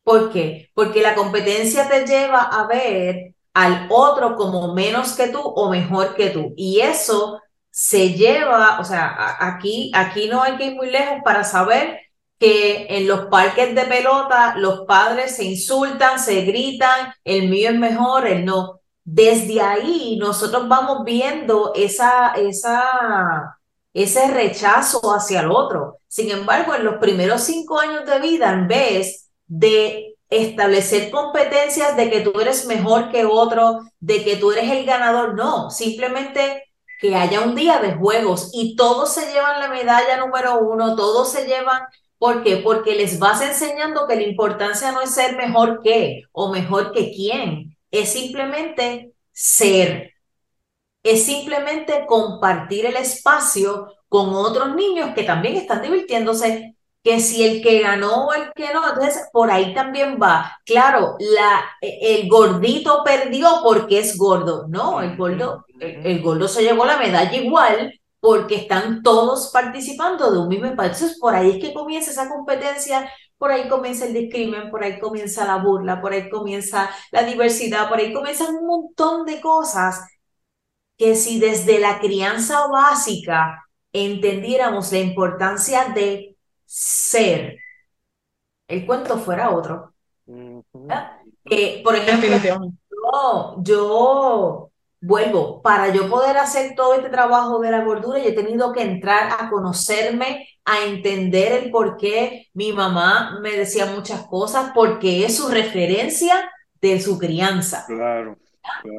¿Por 0.03 0.31
qué? 0.31 0.69
Porque 0.75 1.01
la 1.01 1.15
competencia 1.15 1.89
te 1.89 2.05
lleva 2.05 2.41
a 2.43 2.67
ver 2.67 3.33
al 3.55 3.87
otro 3.89 4.35
como 4.35 4.75
menos 4.75 5.13
que 5.13 5.29
tú 5.29 5.39
o 5.41 5.71
mejor 5.71 6.13
que 6.15 6.29
tú. 6.29 6.53
Y 6.55 6.81
eso 6.81 7.41
se 7.71 8.13
lleva, 8.13 8.79
o 8.79 8.83
sea, 8.83 9.37
aquí, 9.39 9.91
aquí 9.95 10.29
no 10.29 10.43
hay 10.43 10.57
que 10.57 10.65
ir 10.65 10.75
muy 10.75 10.91
lejos 10.91 11.21
para 11.25 11.43
saber 11.43 12.01
que 12.37 12.85
en 12.87 13.07
los 13.07 13.25
parques 13.31 13.73
de 13.73 13.85
pelota 13.85 14.53
los 14.57 14.81
padres 14.81 15.35
se 15.37 15.45
insultan, 15.45 16.19
se 16.19 16.41
gritan, 16.43 17.15
el 17.23 17.49
mío 17.49 17.71
es 17.71 17.79
mejor, 17.79 18.27
el 18.27 18.45
no 18.45 18.81
desde 19.09 19.61
ahí 19.61 20.17
nosotros 20.19 20.67
vamos 20.67 21.05
viendo 21.05 21.71
esa, 21.73 22.33
esa, 22.33 23.57
ese 23.93 24.27
rechazo 24.27 24.99
hacia 25.13 25.39
el 25.39 25.49
otro. 25.49 25.99
Sin 26.09 26.29
embargo, 26.29 26.75
en 26.75 26.83
los 26.83 26.95
primeros 26.95 27.43
cinco 27.43 27.79
años 27.79 28.05
de 28.05 28.19
vida, 28.19 28.51
en 28.51 28.67
vez 28.67 29.29
de 29.47 30.17
establecer 30.29 31.09
competencias 31.09 31.95
de 31.95 32.09
que 32.09 32.19
tú 32.19 32.37
eres 32.37 32.65
mejor 32.65 33.09
que 33.09 33.23
otro, 33.23 33.79
de 34.01 34.25
que 34.25 34.35
tú 34.35 34.51
eres 34.51 34.69
el 34.71 34.85
ganador, 34.85 35.35
no, 35.35 35.69
simplemente 35.69 36.65
que 36.99 37.15
haya 37.15 37.39
un 37.39 37.55
día 37.55 37.79
de 37.79 37.93
juegos 37.93 38.49
y 38.51 38.75
todos 38.75 39.13
se 39.13 39.31
llevan 39.31 39.61
la 39.61 39.69
medalla 39.69 40.17
número 40.17 40.59
uno, 40.59 40.97
todos 40.97 41.31
se 41.31 41.45
llevan, 41.45 41.83
¿por 42.17 42.43
qué? 42.43 42.57
Porque 42.57 42.93
les 42.95 43.19
vas 43.19 43.41
enseñando 43.41 44.05
que 44.05 44.17
la 44.17 44.23
importancia 44.23 44.91
no 44.91 44.99
es 44.99 45.11
ser 45.11 45.37
mejor 45.37 45.79
que 45.81 46.23
o 46.33 46.51
mejor 46.51 46.91
que 46.91 47.13
quién, 47.13 47.76
es 47.91 48.11
simplemente 48.11 49.13
ser, 49.31 50.13
es 51.03 51.25
simplemente 51.25 52.05
compartir 52.07 52.85
el 52.85 52.95
espacio 52.97 53.87
con 54.09 54.33
otros 54.33 54.75
niños 54.75 55.11
que 55.15 55.23
también 55.23 55.55
están 55.55 55.81
divirtiéndose, 55.81 56.75
que 57.03 57.19
si 57.19 57.45
el 57.45 57.61
que 57.61 57.79
ganó 57.79 58.27
o 58.27 58.33
el 58.33 58.51
que 58.53 58.73
no, 58.73 58.87
entonces 58.87 59.29
por 59.31 59.49
ahí 59.49 59.73
también 59.73 60.17
va. 60.21 60.57
Claro, 60.65 61.15
la, 61.19 61.63
el 61.81 62.27
gordito 62.27 63.01
perdió 63.05 63.61
porque 63.63 63.99
es 63.99 64.17
gordo, 64.17 64.65
no, 64.67 65.01
el 65.01 65.15
gordo, 65.15 65.65
el, 65.79 66.21
gordo 66.21 66.47
se 66.47 66.63
llevó 66.63 66.85
la 66.85 66.97
medalla 66.97 67.33
igual 67.33 67.97
porque 68.19 68.55
están 68.55 69.03
todos 69.03 69.51
participando 69.53 70.31
de 70.31 70.39
un 70.39 70.47
mismo 70.49 70.65
impacto. 70.65 70.95
Entonces, 70.95 71.19
por 71.19 71.35
ahí 71.35 71.51
es 71.51 71.63
que 71.63 71.73
comienza 71.73 72.11
esa 72.11 72.29
competencia, 72.29 73.09
por 73.37 73.51
ahí 73.51 73.67
comienza 73.69 74.05
el 74.05 74.13
discrimen, 74.13 74.69
por 74.71 74.83
ahí 74.83 74.99
comienza 74.99 75.45
la 75.45 75.57
burla, 75.57 76.01
por 76.01 76.13
ahí 76.13 76.29
comienza 76.29 76.89
la 77.11 77.23
diversidad, 77.23 77.89
por 77.89 77.99
ahí 77.99 78.13
comienzan 78.13 78.55
un 78.55 78.67
montón 78.67 79.25
de 79.25 79.39
cosas 79.41 80.05
que 80.97 81.15
si 81.15 81.39
desde 81.39 81.79
la 81.79 81.99
crianza 81.99 82.67
básica 82.67 83.63
entendiéramos 83.93 84.91
la 84.91 84.99
importancia 84.99 85.85
de 85.93 86.35
ser, 86.65 87.57
el 88.67 88.85
cuento 88.85 89.17
fuera 89.17 89.51
otro. 89.51 89.93
Eh, 91.45 91.81
por 91.83 91.95
ejemplo, 91.95 92.29
yo, 92.91 93.55
yo 93.63 94.66
vuelvo, 95.01 95.61
para 95.61 95.93
yo 95.93 96.09
poder 96.09 96.37
hacer 96.37 96.75
todo 96.75 96.95
este 96.95 97.09
trabajo 97.09 97.59
de 97.59 97.71
la 97.71 97.83
gordura, 97.83 98.19
yo 98.19 98.29
he 98.29 98.33
tenido 98.33 98.73
que 98.73 98.81
entrar 98.81 99.35
a 99.39 99.49
conocerme, 99.49 100.47
a 100.65 100.85
entender 100.85 101.63
el 101.63 101.71
por 101.71 101.97
qué 101.97 102.47
mi 102.53 102.73
mamá 102.73 103.39
me 103.41 103.51
decía 103.51 103.85
muchas 103.87 104.27
cosas, 104.27 104.71
porque 104.73 105.25
es 105.25 105.37
su 105.37 105.49
referencia 105.49 106.51
de 106.81 106.99
su 106.99 107.17
crianza. 107.17 107.85
Claro. 107.87 108.37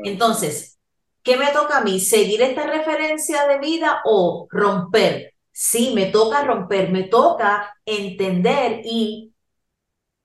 Entonces, 0.04 0.78
¿qué 1.22 1.36
me 1.36 1.48
toca 1.48 1.78
a 1.78 1.82
mí? 1.82 2.00
¿Seguir 2.00 2.42
esta 2.42 2.66
referencia 2.66 3.46
de 3.46 3.58
vida 3.58 4.00
o 4.04 4.46
romper? 4.50 5.34
Sí, 5.52 5.92
me 5.94 6.06
toca 6.06 6.44
romper, 6.44 6.90
me 6.90 7.04
toca 7.04 7.76
entender 7.84 8.80
y 8.84 9.32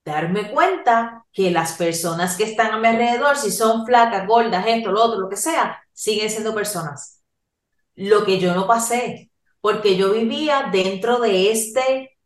darme 0.05 0.51
cuenta 0.51 1.22
que 1.33 1.51
las 1.51 1.73
personas 1.73 2.37
que 2.37 2.43
están 2.45 2.71
a 2.71 2.79
mi 2.79 2.87
alrededor, 2.87 3.37
si 3.37 3.51
son 3.51 3.85
flacas, 3.85 4.27
gordas, 4.27 4.65
esto, 4.67 4.91
lo 4.91 5.03
otro, 5.03 5.19
lo 5.21 5.29
que 5.29 5.37
sea, 5.37 5.81
siguen 5.93 6.29
siendo 6.29 6.53
personas. 6.55 7.23
Lo 7.95 8.25
que 8.25 8.39
yo 8.39 8.55
no 8.55 8.67
pasé, 8.67 9.31
porque 9.61 9.97
yo 9.97 10.13
vivía 10.13 10.69
dentro 10.71 11.19
de 11.19 11.51
este, 11.51 12.17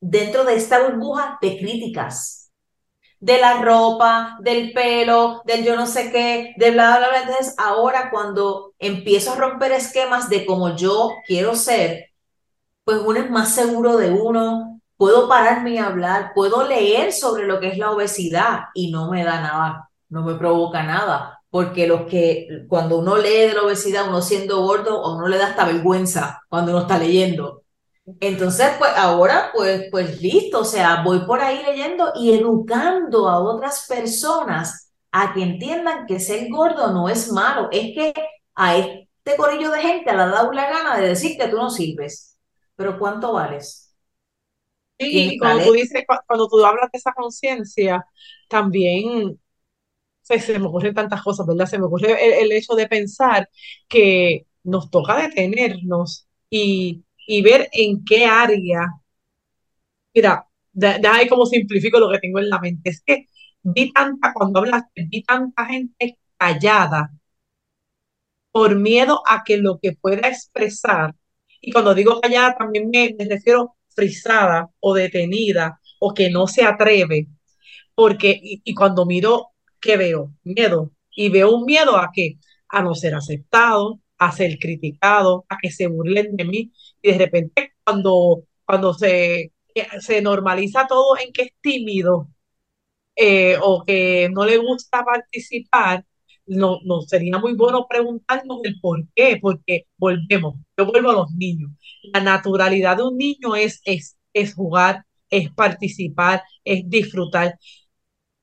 dentro 0.00 0.44
de 0.44 0.54
esta 0.56 0.82
burbuja 0.82 1.38
de 1.40 1.58
críticas, 1.58 2.52
de 3.20 3.38
la 3.40 3.62
ropa, 3.62 4.38
del 4.42 4.72
pelo, 4.72 5.42
del 5.44 5.64
yo 5.64 5.76
no 5.76 5.86
sé 5.86 6.12
qué, 6.12 6.54
de 6.56 6.70
bla, 6.72 6.98
bla, 6.98 7.08
bla. 7.08 7.22
Entonces, 7.22 7.54
ahora 7.58 8.10
cuando 8.10 8.74
empiezo 8.78 9.32
a 9.32 9.36
romper 9.36 9.72
esquemas 9.72 10.28
de 10.30 10.46
cómo 10.46 10.76
yo 10.76 11.12
quiero 11.26 11.54
ser, 11.56 12.10
pues 12.84 13.00
uno 13.04 13.20
es 13.20 13.30
más 13.30 13.54
seguro 13.54 13.96
de 13.98 14.10
uno, 14.10 14.77
puedo 14.98 15.28
pararme 15.28 15.70
y 15.70 15.78
hablar, 15.78 16.32
puedo 16.34 16.66
leer 16.66 17.12
sobre 17.12 17.46
lo 17.46 17.60
que 17.60 17.68
es 17.68 17.78
la 17.78 17.92
obesidad 17.92 18.64
y 18.74 18.90
no 18.90 19.10
me 19.10 19.24
da 19.24 19.40
nada, 19.40 19.90
no 20.10 20.22
me 20.22 20.34
provoca 20.34 20.82
nada, 20.82 21.40
porque 21.50 21.86
los 21.86 22.02
que 22.02 22.66
cuando 22.68 22.98
uno 22.98 23.16
lee 23.16 23.46
de 23.48 23.54
la 23.54 23.62
obesidad, 23.62 24.08
uno 24.08 24.20
siendo 24.20 24.60
gordo, 24.62 25.04
a 25.04 25.14
uno 25.16 25.28
le 25.28 25.38
da 25.38 25.48
hasta 25.48 25.64
vergüenza 25.64 26.42
cuando 26.48 26.72
uno 26.72 26.82
está 26.82 26.98
leyendo. 26.98 27.62
Entonces, 28.20 28.70
pues 28.78 28.90
ahora, 28.96 29.50
pues, 29.54 29.86
pues 29.90 30.20
listo, 30.20 30.60
o 30.60 30.64
sea, 30.64 31.02
voy 31.04 31.20
por 31.20 31.40
ahí 31.40 31.62
leyendo 31.64 32.12
y 32.16 32.32
educando 32.32 33.28
a 33.28 33.38
otras 33.40 33.86
personas 33.88 34.90
a 35.12 35.32
que 35.32 35.42
entiendan 35.42 36.06
que 36.06 36.18
ser 36.20 36.48
gordo 36.50 36.92
no 36.92 37.08
es 37.08 37.30
malo, 37.30 37.68
es 37.70 37.94
que 37.94 38.12
a 38.54 38.76
este 38.76 39.36
corillo 39.36 39.70
de 39.70 39.80
gente 39.80 40.12
le 40.12 40.22
ha 40.22 40.26
dado 40.26 40.52
la 40.52 40.68
gana 40.70 40.96
de 40.96 41.08
decir 41.08 41.38
que 41.38 41.48
tú 41.48 41.56
no 41.56 41.70
sirves, 41.70 42.36
pero 42.76 42.98
¿cuánto 42.98 43.32
vales? 43.32 43.87
Y 44.98 45.38
cuando 45.38 45.64
tú 45.64 45.72
dices, 45.72 46.04
cuando 46.26 46.48
tú 46.48 46.64
hablas 46.64 46.90
de 46.92 46.98
esa 46.98 47.12
conciencia, 47.12 48.04
también 48.48 49.38
se, 50.22 50.58
me 50.58 50.66
ocurren 50.66 50.94
tantas 50.94 51.22
cosas, 51.22 51.46
¿verdad? 51.46 51.66
Se 51.66 51.78
me 51.78 51.86
ocurre 51.86 52.42
el, 52.42 52.52
hecho 52.52 52.74
de 52.74 52.88
pensar 52.88 53.48
que 53.88 54.46
nos 54.64 54.90
toca 54.90 55.16
detenernos 55.16 56.26
y, 56.50 57.04
y 57.26 57.42
ver 57.42 57.68
en 57.72 58.04
qué 58.04 58.26
área. 58.26 58.86
Mira, 60.14 60.46
ya 60.72 61.14
ahí 61.14 61.28
como 61.28 61.46
simplifico 61.46 61.98
lo 61.98 62.10
que 62.10 62.18
tengo 62.18 62.38
en 62.40 62.50
la 62.50 62.58
mente. 62.60 62.90
Es 62.90 63.02
que 63.04 63.26
vi 63.62 63.92
tanta, 63.92 64.32
cuando 64.34 64.60
hablaste, 64.60 65.06
vi 65.08 65.22
tanta 65.22 65.66
gente 65.66 66.18
callada 66.36 67.10
por 68.52 68.76
miedo 68.76 69.22
a 69.26 69.44
que 69.44 69.56
lo 69.58 69.78
que 69.80 69.92
pueda 69.92 70.28
expresar, 70.28 71.14
y 71.60 71.72
cuando 71.72 71.94
digo 71.94 72.20
callada 72.20 72.56
también 72.56 72.90
me, 72.90 73.14
me 73.18 73.24
refiero 73.26 73.76
o 74.80 74.94
detenida 74.94 75.80
o 76.00 76.14
que 76.14 76.30
no 76.30 76.46
se 76.46 76.64
atreve, 76.64 77.28
porque 77.94 78.38
y, 78.42 78.74
cuando 78.74 79.06
miro, 79.06 79.48
¿qué 79.80 79.96
veo? 79.96 80.34
Miedo. 80.44 80.92
Y 81.10 81.30
veo 81.30 81.50
un 81.56 81.64
miedo 81.64 81.96
a 81.96 82.10
que 82.14 82.38
a 82.68 82.82
no 82.82 82.94
ser 82.94 83.14
aceptado, 83.14 84.00
a 84.18 84.32
ser 84.32 84.58
criticado, 84.58 85.44
a 85.48 85.58
que 85.58 85.70
se 85.70 85.88
burlen 85.88 86.36
de 86.36 86.44
mí. 86.44 86.72
Y 87.02 87.12
de 87.12 87.18
repente 87.18 87.72
cuando, 87.84 88.44
cuando 88.64 88.94
se, 88.94 89.52
se 90.00 90.22
normaliza 90.22 90.86
todo 90.86 91.18
en 91.18 91.32
que 91.32 91.42
es 91.42 91.52
tímido 91.60 92.28
eh, 93.16 93.58
o 93.62 93.84
que 93.84 94.28
no 94.32 94.44
le 94.46 94.58
gusta 94.58 95.04
participar, 95.04 96.04
no, 96.48 96.80
no 96.84 97.02
sería 97.02 97.38
muy 97.38 97.54
bueno 97.54 97.86
preguntarnos 97.88 98.60
el 98.64 98.80
por 98.80 99.06
qué, 99.14 99.38
porque 99.40 99.86
volvemos, 99.96 100.56
yo 100.76 100.86
vuelvo 100.86 101.10
a 101.10 101.14
los 101.14 101.32
niños. 101.32 101.70
La 102.12 102.20
naturalidad 102.20 102.96
de 102.96 103.04
un 103.04 103.16
niño 103.16 103.56
es, 103.56 103.80
es, 103.84 104.16
es 104.32 104.54
jugar, 104.54 105.04
es 105.30 105.50
participar, 105.52 106.42
es 106.64 106.88
disfrutar. 106.88 107.54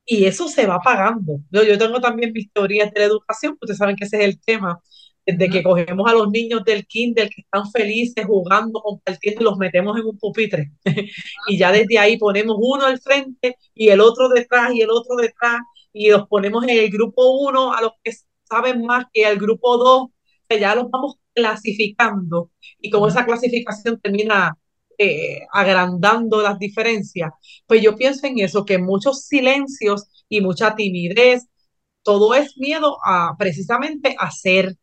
Y 0.06 0.26
eso 0.26 0.48
se 0.48 0.68
va 0.68 0.80
pagando. 0.80 1.39
Yo, 1.52 1.63
yo 1.63 1.78
tengo 1.78 2.00
también 2.00 2.32
mis 2.34 2.52
teorías 2.52 2.91
de 2.94 3.00
la 3.00 3.06
educación, 3.08 3.58
ustedes 3.60 3.78
saben 3.80 3.96
que 3.96 4.06
ese 4.06 4.18
es 4.18 4.24
el 4.26 4.39
tema. 4.41 4.80
Desde 5.26 5.50
que 5.50 5.63
cogemos 5.63 6.10
a 6.10 6.13
los 6.13 6.30
niños 6.30 6.63
del 6.63 6.86
kinder 6.86 7.30
que 7.30 7.41
están 7.41 7.72
felices, 7.72 8.26
jugando, 8.28 8.80
compartiendo, 8.82 9.44
los 9.44 9.58
metemos 9.58 9.98
en 9.98 10.06
un 10.06 10.18
pupitre. 10.20 10.72
y 11.48 11.58
ya 11.58 11.72
desde 11.72 11.98
ahí 11.98 12.18
ponemos 12.18 12.58
uno 12.60 12.86
al 12.86 13.00
frente 13.00 13.58
y 13.74 13.89
el 13.89 14.02
otro 14.02 14.30
detrás 14.30 14.74
y 14.74 14.82
el 14.82 14.91
otro 14.91 15.15
detrás 15.15 15.62
y 15.95 16.10
los 16.10 16.27
ponemos 16.27 16.63
en 16.65 16.71
el 16.71 16.89
grupo 16.89 17.39
1 17.39 17.73
a 17.73 17.81
los 17.81 17.93
que 18.03 18.12
saben 18.43 18.86
más 18.86 19.05
que 19.13 19.23
el 19.23 19.39
grupo 19.39 19.77
2, 19.77 20.10
que 20.49 20.60
ya 20.60 20.75
los 20.75 20.89
vamos 20.91 21.15
clasificando 21.34 22.51
y 22.81 22.89
como 22.89 23.08
esa 23.08 23.25
clasificación 23.25 23.99
termina 24.01 24.58
eh, 24.97 25.39
agrandando 25.53 26.41
las 26.41 26.60
diferencias, 26.60 27.31
pues 27.65 27.81
yo 27.81 27.95
pienso 27.95 28.27
en 28.27 28.39
eso, 28.39 28.65
que 28.65 28.77
muchos 28.77 29.25
silencios 29.25 30.25
y 30.27 30.41
mucha 30.41 30.75
timidez, 30.75 31.47
todo 32.03 32.36
es 32.36 32.58
miedo 32.58 32.97
a 33.05 33.36
precisamente 33.38 34.15
hacer. 34.19 34.75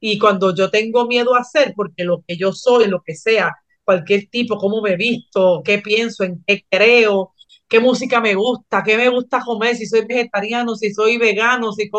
Y 0.00 0.18
cuando 0.18 0.54
yo 0.54 0.70
tengo 0.70 1.06
miedo 1.06 1.34
a 1.34 1.40
hacer, 1.40 1.74
porque 1.76 2.04
lo 2.04 2.22
que 2.26 2.36
yo 2.38 2.52
soy, 2.52 2.88
lo 2.88 3.02
que 3.04 3.14
sea, 3.16 3.52
cualquier 3.84 4.28
tipo, 4.30 4.58
cómo 4.58 4.82
me 4.82 4.92
he 4.92 4.96
visto, 4.96 5.62
qué 5.64 5.78
pienso, 5.78 6.24
en 6.24 6.42
qué 6.46 6.64
creo, 6.70 7.34
qué 7.68 7.80
música 7.80 8.20
me 8.20 8.34
gusta, 8.34 8.82
qué 8.82 8.96
me 8.96 9.08
gusta 9.08 9.40
comer, 9.44 9.76
si 9.76 9.86
soy 9.86 10.04
vegetariano, 10.06 10.74
si 10.76 10.92
soy 10.92 11.18
vegano, 11.18 11.72
si, 11.72 11.90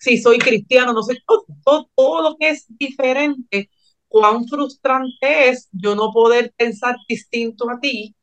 si 0.00 0.18
soy 0.18 0.38
cristiano, 0.38 0.92
no 0.92 1.02
sé, 1.02 1.16
todo, 1.26 1.90
todo, 1.94 2.22
lo 2.22 2.36
que 2.36 2.50
es 2.50 2.66
diferente, 2.68 3.70
cuán 4.08 4.46
frustrante 4.46 5.48
es 5.48 5.68
yo 5.72 5.94
no 5.94 6.10
poder 6.12 6.52
pensar 6.56 6.96
distinto 7.08 7.70
a 7.70 7.80
ti 7.80 8.14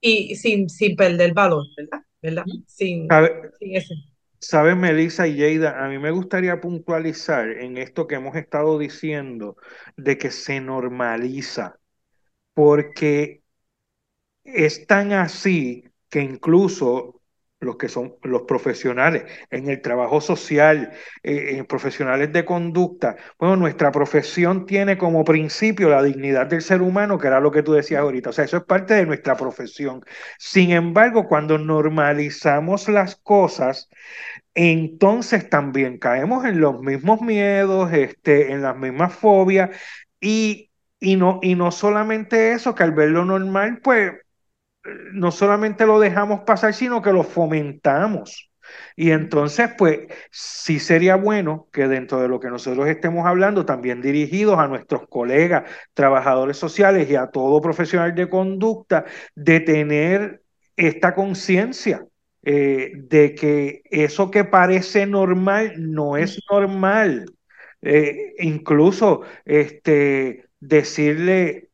y 0.00 0.34
sin, 0.36 0.68
sin 0.68 0.96
perder 0.96 1.32
valor, 1.32 1.64
¿verdad? 1.76 2.00
¿verdad? 2.22 2.44
Sin, 2.66 3.08
sin 3.58 3.76
ese. 3.76 3.94
Sabes, 4.38 4.76
Melissa 4.76 5.28
y 5.28 5.36
Yeida, 5.36 5.84
a 5.84 5.88
mí 5.88 5.98
me 5.98 6.10
gustaría 6.10 6.60
puntualizar 6.60 7.48
en 7.48 7.78
esto 7.78 8.08
que 8.08 8.16
hemos 8.16 8.34
estado 8.34 8.76
diciendo 8.76 9.56
de 9.96 10.18
que 10.18 10.32
se 10.32 10.60
normaliza, 10.60 11.78
porque 12.52 13.41
es 14.44 14.86
tan 14.86 15.12
así 15.12 15.84
que 16.10 16.20
incluso 16.20 17.22
los 17.62 17.76
que 17.76 17.88
son 17.88 18.16
los 18.22 18.42
profesionales 18.42 19.24
en 19.50 19.68
el 19.68 19.80
trabajo 19.80 20.20
social, 20.20 20.92
eh, 21.22 21.56
en 21.56 21.64
profesionales 21.64 22.32
de 22.32 22.44
conducta. 22.44 23.16
Bueno, 23.38 23.56
nuestra 23.56 23.92
profesión 23.92 24.66
tiene 24.66 24.98
como 24.98 25.24
principio 25.24 25.88
la 25.88 26.02
dignidad 26.02 26.46
del 26.46 26.62
ser 26.62 26.82
humano, 26.82 27.18
que 27.18 27.28
era 27.28 27.40
lo 27.40 27.52
que 27.52 27.62
tú 27.62 27.72
decías 27.72 28.00
ahorita. 28.00 28.30
O 28.30 28.32
sea, 28.32 28.44
eso 28.44 28.56
es 28.56 28.64
parte 28.64 28.94
de 28.94 29.06
nuestra 29.06 29.36
profesión. 29.36 30.02
Sin 30.38 30.72
embargo, 30.72 31.28
cuando 31.28 31.56
normalizamos 31.56 32.88
las 32.88 33.16
cosas, 33.16 33.88
entonces 34.54 35.48
también 35.48 35.98
caemos 35.98 36.44
en 36.44 36.60
los 36.60 36.80
mismos 36.80 37.20
miedos, 37.22 37.92
este, 37.92 38.52
en 38.52 38.62
las 38.62 38.76
mismas 38.76 39.14
fobias 39.14 39.70
y, 40.20 40.70
y, 41.00 41.16
no, 41.16 41.38
y 41.42 41.54
no 41.54 41.70
solamente 41.70 42.52
eso, 42.52 42.74
que 42.74 42.82
al 42.82 42.92
verlo 42.92 43.24
normal, 43.24 43.80
pues 43.82 44.12
no 45.12 45.30
solamente 45.32 45.86
lo 45.86 46.00
dejamos 46.00 46.40
pasar, 46.42 46.74
sino 46.74 47.02
que 47.02 47.12
lo 47.12 47.22
fomentamos. 47.24 48.50
Y 48.96 49.10
entonces, 49.10 49.70
pues, 49.76 50.00
sí 50.30 50.78
sería 50.78 51.16
bueno 51.16 51.68
que 51.72 51.88
dentro 51.88 52.20
de 52.20 52.28
lo 52.28 52.40
que 52.40 52.48
nosotros 52.48 52.88
estemos 52.88 53.26
hablando, 53.26 53.66
también 53.66 54.00
dirigidos 54.02 54.58
a 54.58 54.68
nuestros 54.68 55.02
colegas, 55.08 55.64
trabajadores 55.94 56.56
sociales 56.56 57.08
y 57.10 57.16
a 57.16 57.26
todo 57.28 57.60
profesional 57.60 58.14
de 58.14 58.28
conducta, 58.28 59.04
de 59.34 59.60
tener 59.60 60.42
esta 60.76 61.14
conciencia 61.14 62.06
eh, 62.44 62.92
de 62.96 63.34
que 63.34 63.82
eso 63.90 64.30
que 64.30 64.44
parece 64.44 65.06
normal 65.06 65.74
no 65.78 66.16
es 66.16 66.40
normal. 66.50 67.26
eh, 67.82 68.34
incluso 68.38 69.22
este, 69.44 70.48
decirle, 70.60 71.70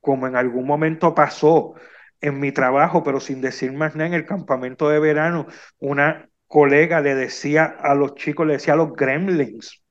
como 0.00 0.26
en 0.26 0.36
algún 0.36 0.66
momento 0.66 1.14
pasó 1.14 1.74
en 2.20 2.40
mi 2.40 2.52
trabajo, 2.52 3.02
pero 3.02 3.20
sin 3.20 3.40
decir 3.40 3.72
más 3.72 3.94
nada, 3.94 4.08
en 4.08 4.14
el 4.14 4.26
campamento 4.26 4.88
de 4.88 4.98
verano, 4.98 5.46
una 5.78 6.28
colega 6.46 7.00
le 7.00 7.14
decía 7.14 7.64
a 7.64 7.94
los 7.94 8.14
chicos, 8.14 8.46
le 8.46 8.54
decía 8.54 8.74
a 8.74 8.76
los 8.76 8.92
gremlins, 8.92 9.82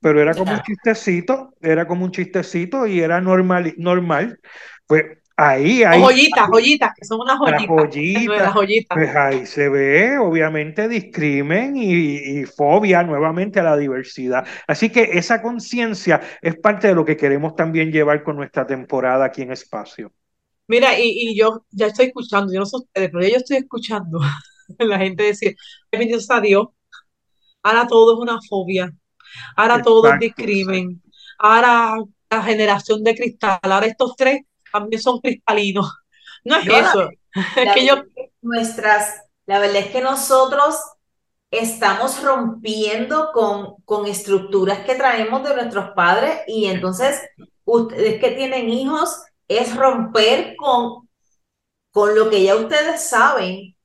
pero 0.00 0.20
era 0.20 0.34
como 0.34 0.52
un 0.52 0.62
chistecito, 0.62 1.54
era 1.60 1.86
como 1.86 2.04
un 2.04 2.10
chistecito 2.10 2.86
y 2.86 3.00
era 3.00 3.20
normal, 3.20 3.74
normal. 3.76 4.38
Pues 4.86 5.04
ahí 5.36 5.82
hay... 5.82 6.00
Joyitas, 6.00 6.48
joyitas, 6.48 6.92
que 6.94 7.04
son 7.04 7.20
unas 7.20 7.38
joyitas. 7.66 8.52
joyitas, 8.54 8.94
Pues 8.94 9.16
ahí 9.16 9.46
se 9.46 9.68
ve, 9.68 10.18
obviamente, 10.18 10.88
discrimen 10.88 11.76
y, 11.76 12.40
y, 12.40 12.44
fobia 12.44 13.02
nuevamente 13.02 13.60
a 13.60 13.64
la 13.64 13.76
diversidad. 13.76 14.46
Así 14.66 14.90
que 14.90 15.10
esa 15.14 15.42
conciencia 15.42 16.20
es 16.40 16.56
parte 16.56 16.88
de 16.88 16.94
lo 16.94 17.04
que 17.04 17.16
queremos 17.16 17.56
también 17.56 17.90
llevar 17.90 18.22
con 18.22 18.36
nuestra 18.36 18.66
temporada 18.66 19.24
aquí 19.24 19.42
en 19.42 19.52
Espacio. 19.52 20.12
Mira, 20.68 20.98
y, 20.98 21.30
y 21.30 21.38
yo 21.38 21.64
ya 21.70 21.86
estoy 21.86 22.06
escuchando, 22.06 22.52
yo 22.52 22.60
no 22.60 22.66
sé 22.66 22.76
ustedes, 22.76 23.10
pero 23.12 23.26
yo 23.26 23.36
estoy 23.36 23.58
escuchando 23.58 24.18
la 24.78 24.98
gente 24.98 25.24
decir, 25.24 25.56
bendito 25.90 26.32
a 26.32 26.40
Dios, 26.40 26.66
ahora 27.62 27.86
todo 27.86 28.14
es 28.14 28.20
una 28.20 28.38
fobia, 28.48 28.92
ahora 29.56 29.82
todo 29.82 30.12
es 30.12 30.20
discrimen, 30.20 31.02
ahora 31.38 31.96
la 32.30 32.42
generación 32.42 33.04
de 33.04 33.14
cristal, 33.14 33.58
ahora 33.62 33.86
estos 33.86 34.16
tres 34.16 34.42
también 34.72 35.00
son 35.00 35.20
cristalinos. 35.20 35.92
No 36.44 36.56
es 36.56 36.66
eso. 36.66 37.10
es 37.56 37.74
que 37.74 37.86
yo... 37.86 38.02
Nuestras, 38.42 39.22
la 39.46 39.58
verdad 39.58 39.76
es 39.76 39.86
que 39.86 40.00
nosotros 40.00 40.76
estamos 41.50 42.22
rompiendo 42.22 43.30
con, 43.32 43.76
con 43.84 44.06
estructuras 44.06 44.80
que 44.80 44.94
traemos 44.94 45.42
de 45.44 45.54
nuestros 45.54 45.90
padres 45.94 46.40
y 46.46 46.66
entonces 46.66 47.20
ustedes 47.64 48.20
que 48.20 48.32
tienen 48.32 48.68
hijos 48.68 49.22
es 49.48 49.76
romper 49.76 50.56
con, 50.56 51.08
con 51.92 52.14
lo 52.14 52.30
que 52.30 52.42
ya 52.44 52.56
ustedes 52.56 53.08
saben, 53.08 53.76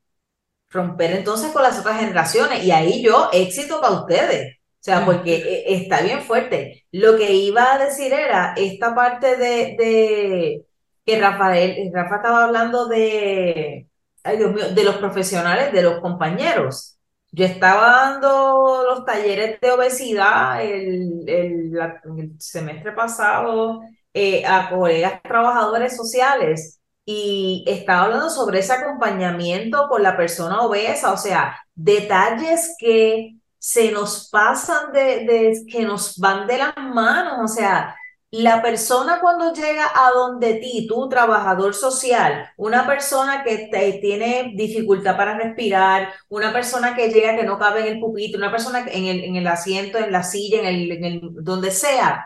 romper 0.69 1.12
entonces 1.13 1.52
con 1.52 1.63
las 1.63 1.80
otras 1.80 2.00
generaciones. 2.00 2.63
Y 2.63 2.71
ahí 2.71 3.04
yo, 3.04 3.30
éxito 3.34 3.82
para 3.82 4.02
ustedes. 4.02 4.58
O 4.58 4.84
sea, 4.84 5.06
porque 5.06 5.36
e, 5.36 5.76
está 5.76 6.02
bien 6.02 6.21
fuerte. 6.21 6.86
Lo 6.91 7.17
que 7.17 7.34
iba 7.34 7.74
a 7.74 7.78
decir 7.86 8.13
era 8.13 8.54
esta 8.58 8.95
parte 8.95 9.38
de, 9.38 9.76
de 9.78 10.65
que 11.06 11.19
Rafael, 11.19 11.91
Rafa 11.93 12.15
estaba 12.17 12.45
hablando 12.45 12.88
de, 12.88 13.88
ay 14.24 14.38
Dios 14.38 14.54
mío, 14.54 14.69
de 14.74 14.84
los 14.84 14.97
profesionales, 14.97 15.71
de 15.74 15.84
los 15.84 16.00
compañeros. 16.02 16.97
Yo 17.32 17.45
estaba 17.45 17.91
dando 18.10 18.84
los 18.89 19.06
talleres 19.06 19.60
de 19.62 19.71
obesidad 19.71 20.63
el, 20.63 21.24
el, 21.28 21.78
el 22.17 22.41
semestre 22.41 22.91
pasado 22.91 23.82
eh, 24.13 24.45
a 24.45 24.69
colegas 24.69 25.21
trabajadores 25.24 25.95
sociales 25.95 26.80
y 27.06 27.63
estaba 27.67 28.04
hablando 28.04 28.30
sobre 28.30 28.60
ese 28.60 28.74
acompañamiento 28.74 29.88
con 29.89 30.04
la 30.04 30.15
persona 30.17 30.62
obesa, 30.62 31.13
o 31.13 31.17
sea, 31.17 31.58
detalles 31.76 32.76
que 32.80 33.36
se 33.58 33.91
nos 33.91 34.30
pasan 34.30 34.91
de, 34.91 35.26
de 35.26 35.65
que 35.71 35.84
nos 35.84 36.17
van 36.17 36.47
de 36.47 36.58
las 36.58 36.74
manos, 36.78 37.52
o 37.52 37.54
sea, 37.54 37.95
la 38.32 38.62
persona 38.62 39.19
cuando 39.19 39.54
llega 39.54 39.88
a 39.93 40.12
donde 40.12 40.54
ti, 40.56 40.88
tu 40.88 41.10
trabajador 41.10 41.76
social, 41.76 42.50
una 42.56 42.88
persona 42.88 43.43
que 43.43 43.69
tiene 44.02 44.54
dificultad 44.56 45.17
para 45.17 45.38
respirar, 45.38 46.13
una 46.30 46.54
persona 46.54 46.95
que 46.95 47.10
llega 47.10 47.36
que 47.36 47.43
no 47.43 47.60
cabe 47.60 47.82
en 47.82 47.88
el 47.88 48.00
pupito, 48.00 48.38
una 48.38 48.50
persona 48.50 48.86
en 48.89 49.06
el, 49.06 49.24
en 49.26 49.36
el 49.36 49.47
asiento, 49.47 49.97
en 49.97 50.13
la 50.13 50.24
silla, 50.24 50.62
en 50.62 50.65
el, 50.65 50.91
en 50.93 51.04
el 51.04 51.21
donde 51.43 51.71
sea, 51.71 52.26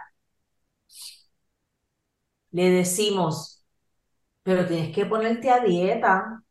le 2.55 2.69
decimos, 2.69 3.65
pero 4.41 4.65
tienes 4.65 4.95
que 4.95 5.05
ponerte 5.05 5.49
a 5.51 5.59
dieta, 5.59 6.41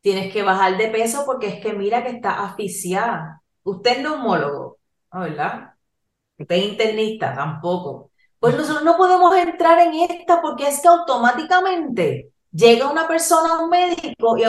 tienes 0.00 0.32
que 0.32 0.42
bajar 0.42 0.78
de 0.78 0.88
peso 0.88 1.24
porque 1.26 1.48
es 1.48 1.60
que 1.60 1.74
mira 1.74 2.02
que 2.02 2.10
está 2.10 2.42
asfixiada. 2.42 3.42
Usted 3.62 3.98
es 3.98 4.02
neumólogo, 4.02 4.78
¿verdad? 5.12 5.74
Usted 6.38 6.56
es 6.56 6.64
internista, 6.64 7.34
tampoco. 7.34 8.10
Pues 8.38 8.56
nosotros 8.56 8.84
no 8.84 8.96
podemos 8.96 9.36
entrar 9.36 9.78
en 9.80 10.10
esta 10.10 10.40
porque 10.40 10.68
es 10.68 10.80
que 10.80 10.88
automáticamente 10.88 12.32
llega 12.50 12.90
una 12.90 13.06
persona 13.06 13.56
a 13.56 13.64
un 13.64 13.68
médico 13.68 14.38
y, 14.38 14.44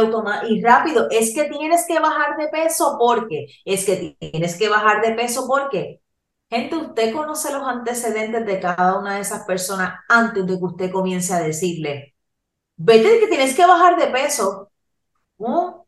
y 0.50 0.62
rápido, 0.62 1.08
es 1.12 1.36
que 1.36 1.50
tienes 1.50 1.86
que 1.86 2.00
bajar 2.00 2.38
de 2.38 2.48
peso 2.48 2.96
porque, 2.98 3.48
es 3.66 3.86
que 3.86 4.16
tienes 4.18 4.58
que 4.58 4.70
bajar 4.70 5.02
de 5.02 5.14
peso 5.14 5.46
porque 5.46 6.00
Gente, 6.50 6.76
usted 6.78 7.14
conoce 7.14 7.52
los 7.52 7.68
antecedentes 7.68 8.46
de 8.46 8.60
cada 8.60 8.98
una 8.98 9.16
de 9.16 9.22
esas 9.22 9.46
personas 9.46 10.00
antes 10.08 10.46
de 10.46 10.58
que 10.58 10.64
usted 10.64 10.92
comience 10.92 11.34
a 11.34 11.40
decirle, 11.42 12.16
vete 12.78 13.20
que 13.20 13.28
tienes 13.28 13.56
que 13.56 13.66
bajar 13.66 13.98
de 14.00 14.08
peso. 14.08 14.72
¿No? 15.38 15.88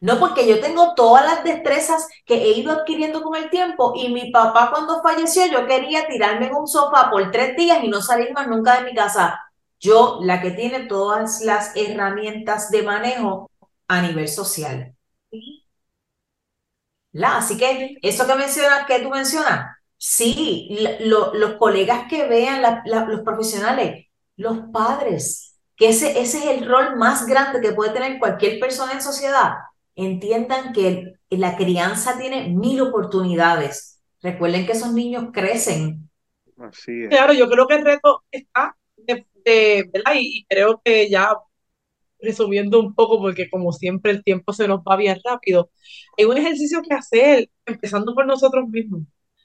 No, 0.00 0.20
porque 0.20 0.46
yo 0.46 0.60
tengo 0.60 0.94
todas 0.94 1.24
las 1.24 1.44
destrezas 1.44 2.06
que 2.26 2.34
he 2.34 2.58
ido 2.58 2.72
adquiriendo 2.72 3.22
con 3.22 3.36
el 3.36 3.48
tiempo 3.48 3.94
y 3.96 4.12
mi 4.12 4.30
papá 4.30 4.70
cuando 4.70 5.02
falleció 5.02 5.46
yo 5.46 5.66
quería 5.66 6.06
tirarme 6.06 6.48
en 6.48 6.54
un 6.54 6.68
sofá 6.68 7.10
por 7.10 7.30
tres 7.30 7.56
días 7.56 7.82
y 7.82 7.88
no 7.88 8.02
salir 8.02 8.32
más 8.34 8.46
nunca 8.46 8.76
de 8.78 8.90
mi 8.90 8.94
casa. 8.94 9.40
Yo, 9.80 10.18
la 10.22 10.42
que 10.42 10.50
tiene 10.50 10.86
todas 10.86 11.40
las 11.40 11.74
herramientas 11.76 12.70
de 12.70 12.82
manejo 12.82 13.50
a 13.88 14.02
nivel 14.02 14.28
social. 14.28 14.94
¿La? 17.12 17.38
Así 17.38 17.56
que 17.56 17.96
eso 18.02 18.26
que 18.26 18.34
mencionas, 18.34 18.86
que 18.86 19.00
tú 19.00 19.08
mencionas, 19.08 19.74
Sí, 19.96 20.68
los 21.00 21.54
colegas 21.54 22.08
que 22.08 22.28
vean, 22.28 22.62
los 22.84 23.20
profesionales, 23.20 24.06
los 24.36 24.58
padres, 24.72 25.58
que 25.76 25.88
ese, 25.88 26.20
ese 26.20 26.38
es 26.38 26.58
el 26.58 26.68
rol 26.68 26.96
más 26.96 27.26
grande 27.26 27.60
que 27.60 27.72
puede 27.72 27.92
tener 27.92 28.18
cualquier 28.18 28.60
persona 28.60 28.92
en 28.92 29.02
sociedad. 29.02 29.54
Entiendan 29.96 30.72
que 30.72 31.14
la 31.30 31.56
crianza 31.56 32.18
tiene 32.18 32.48
mil 32.48 32.80
oportunidades. 32.80 34.02
Recuerden 34.22 34.66
que 34.66 34.72
esos 34.72 34.92
niños 34.92 35.30
crecen. 35.32 36.10
Así 36.58 37.06
Claro, 37.08 37.32
yo 37.32 37.48
creo 37.48 37.66
que 37.66 37.74
el 37.76 37.84
reto 37.84 38.24
está, 38.30 38.76
de, 38.96 39.90
¿verdad? 39.92 40.12
Y, 40.16 40.44
creo 40.48 40.80
que 40.84 41.08
ya 41.10 41.36
resumiendo 42.20 42.80
un 42.80 42.94
poco, 42.94 43.20
porque 43.20 43.50
como 43.50 43.72
siempre 43.72 44.12
el 44.12 44.24
tiempo 44.24 44.52
se 44.52 44.66
nos 44.66 44.80
va 44.80 44.96
bien 44.96 45.18
rápido, 45.24 45.70
hay 46.16 46.24
un 46.24 46.38
ejercicio 46.38 46.80
que 46.82 46.94
hacer, 46.94 47.50
empezando 47.66 48.14
por 48.14 48.26
nosotros 48.26 48.66
mismos 48.68 49.02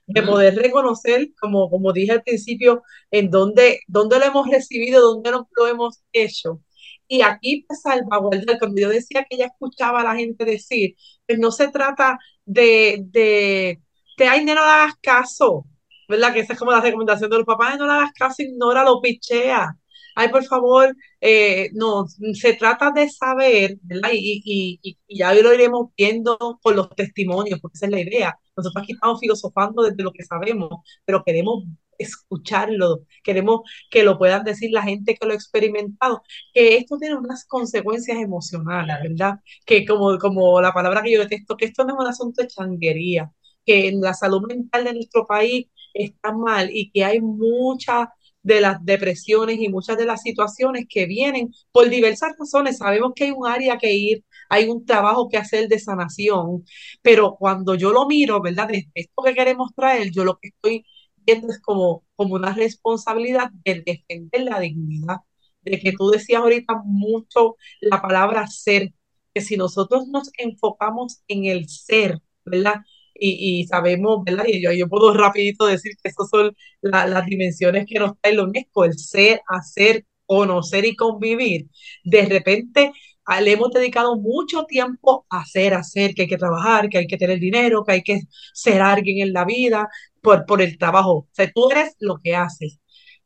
de 0.10 0.24
poder 0.24 0.56
reconocer, 0.56 1.30
como, 1.40 1.70
como 1.70 1.94
dije 1.94 2.12
al 2.14 2.24
principio, 2.24 2.84
en 3.12 3.30
dónde, 3.30 3.82
dónde 3.88 4.20
lo 4.20 4.26
hemos 4.26 4.50
recibido, 4.50 5.02
dónde 5.02 5.32
lo 5.32 5.68
hemos 5.68 6.04
hecho. 6.14 6.62
Y 7.08 7.22
aquí, 7.22 7.66
pues, 7.68 7.82
salvaguardar, 7.82 8.60
cuando 8.60 8.82
yo 8.82 8.90
decía 8.90 9.26
que 9.30 9.36
ella 9.36 9.48
escuchaba 9.48 10.02
a 10.02 10.04
la 10.04 10.16
gente 10.16 10.46
decir, 10.46 10.96
pues 11.28 11.40
no 11.40 11.52
se 11.52 11.70
trata 11.70 12.20
de, 12.46 13.00
de, 13.06 13.82
de 14.18 14.28
ay, 14.28 14.46
no 14.46 14.54
le 14.54 14.60
hagas 14.60 14.96
caso, 15.02 15.66
¿verdad? 16.08 16.34
Que 16.34 16.42
esa 16.42 16.54
es 16.54 16.60
como 16.60 16.72
la 16.72 16.82
recomendación 16.82 17.30
de 17.30 17.38
los 17.38 17.46
papás, 17.46 17.78
no 17.78 17.86
le 17.88 17.94
hagas 17.94 18.12
caso, 18.14 18.44
ignora, 18.44 18.84
lo 18.84 19.02
pichea 19.02 19.76
ay, 20.20 20.30
por 20.30 20.44
favor, 20.46 20.96
eh, 21.22 21.70
no, 21.74 22.06
se 22.34 22.54
trata 22.54 22.92
de 22.92 23.10
saber, 23.10 23.78
¿verdad? 23.84 24.10
Y, 24.14 24.42
y, 24.44 24.80
y, 25.08 25.18
ya 25.18 25.34
lo 25.34 25.54
iremos 25.54 25.92
viendo 25.98 26.38
con 26.62 26.76
los 26.76 26.90
testimonios, 26.90 27.60
porque 27.62 27.78
esa 27.78 27.86
es 27.86 27.92
la 27.92 28.02
idea. 28.02 28.40
Nosotros 28.60 28.84
aquí 28.84 28.94
estamos 28.94 29.20
filosofando 29.20 29.84
desde 29.84 30.04
lo 30.04 30.12
que 30.14 30.24
sabemos, 30.24 30.70
pero 31.06 31.24
queremos 31.24 31.64
escucharlo, 31.98 33.06
queremos 33.24 33.62
que 33.90 34.04
lo 34.04 34.18
puedan 34.18 34.44
decir 34.44 34.72
la 34.72 34.84
gente 34.84 35.16
que 35.16 35.26
lo 35.26 35.34
ha 35.34 35.36
experimentado, 35.36 36.22
que 36.54 36.78
esto 36.78 36.98
tiene 36.98 37.16
unas 37.16 37.46
consecuencias 37.46 38.18
emocionales, 38.20 38.98
¿verdad? 39.04 39.40
Que 39.66 39.86
como, 39.86 40.18
como 40.18 40.62
la 40.62 40.74
palabra 40.74 41.02
que 41.04 41.12
yo 41.14 41.20
detesto, 41.20 41.58
que 41.58 41.66
esto 41.66 41.84
no 41.84 41.94
es 41.96 42.00
un 42.00 42.08
asunto 42.08 42.42
de 42.42 42.48
changuería, 42.48 43.32
que 43.66 43.92
la 44.00 44.14
salud 44.14 44.42
mental 44.48 44.86
de 44.86 44.94
nuestro 44.94 45.28
país 45.28 45.68
está 45.94 46.32
mal 46.34 46.70
y 46.72 46.90
que 46.92 47.04
hay 47.04 47.20
mucha 47.22 48.14
de 48.42 48.62
las 48.62 48.84
depresiones 48.86 49.58
y 49.60 49.70
muchas 49.70 49.98
de 49.98 50.06
las 50.06 50.22
situaciones 50.22 50.86
que 50.90 51.06
vienen 51.06 51.54
por 51.72 51.90
diversas 51.90 52.34
razones. 52.40 52.78
Sabemos 52.78 53.12
que 53.16 53.26
hay 53.26 53.32
un 53.32 53.48
área 53.48 53.78
que 53.78 53.94
ir, 53.94 54.24
hay 54.50 54.68
un 54.70 54.86
trabajo 54.86 55.30
que 55.30 55.38
hacer 55.38 55.68
de 55.68 55.80
sanación, 55.80 56.64
pero 57.02 57.36
cuando 57.38 57.76
yo 57.76 57.92
lo 57.92 58.08
miro, 58.08 58.42
¿verdad? 58.42 58.68
De 58.70 58.90
esto 58.94 59.24
que 59.24 59.34
queremos 59.34 59.74
traer, 59.76 60.12
yo 60.12 60.24
lo 60.24 60.38
que 60.42 60.50
estoy 60.50 60.86
viendo 61.18 61.50
es 61.50 61.60
como, 61.62 62.06
como 62.16 62.36
una 62.36 62.54
responsabilidad 62.54 63.52
de 63.66 63.82
defender 63.86 64.44
la 64.44 64.60
dignidad, 64.60 65.18
de 65.62 65.80
que 65.80 65.92
tú 65.94 66.10
decías 66.10 66.42
ahorita 66.42 66.82
mucho 66.86 67.56
la 67.82 68.02
palabra 68.02 68.48
ser, 68.48 68.94
que 69.34 69.42
si 69.42 69.58
nosotros 69.58 70.08
nos 70.08 70.32
enfocamos 70.38 71.22
en 71.28 71.46
el 71.46 71.70
ser, 71.70 72.20
¿verdad? 72.46 72.82
Y, 73.20 73.66
sabemos, 73.68 74.24
¿verdad? 74.26 74.46
Y 74.48 74.62
yo, 74.64 74.72
yo 74.72 74.88
puedo 74.88 75.14
rapidito 75.14 75.66
decir 75.66 75.94
que 76.02 76.10
esas 76.10 76.30
son 76.30 76.56
las 76.82 77.26
dimensiones 77.26 77.86
que 77.88 78.00
nos 78.00 78.14
trae 78.22 78.34
la 78.36 78.44
UNESCO, 78.44 78.86
el 78.86 78.98
ser, 78.98 79.42
hacer, 79.48 80.06
conocer 80.26 80.86
y 80.86 80.96
convivir. 80.96 81.68
De 82.04 82.26
repente 82.26 82.94
le 83.42 83.52
hemos 83.52 83.72
dedicado 83.72 84.18
mucho 84.18 84.66
tiempo 84.66 85.26
a 85.30 85.42
hacer, 85.42 85.74
hacer, 85.76 86.14
que 86.16 86.24
hay 86.24 86.28
que 86.28 86.38
trabajar, 86.38 86.90
que 86.90 86.98
hay 87.00 87.08
que 87.08 87.18
tener 87.18 87.40
dinero, 87.40 87.84
que 87.84 87.94
hay 87.94 88.04
que 88.04 88.22
ser 88.54 88.82
alguien 88.82 89.28
en 89.28 89.34
la 89.34 89.46
vida, 89.46 89.88
por, 90.22 90.46
por 90.46 90.62
el 90.62 90.78
trabajo. 90.78 91.12
O 91.12 91.28
sea, 91.32 91.52
tú 91.54 91.70
eres 91.72 91.96
lo 92.00 92.18
que 92.24 92.36
haces. 92.36 92.80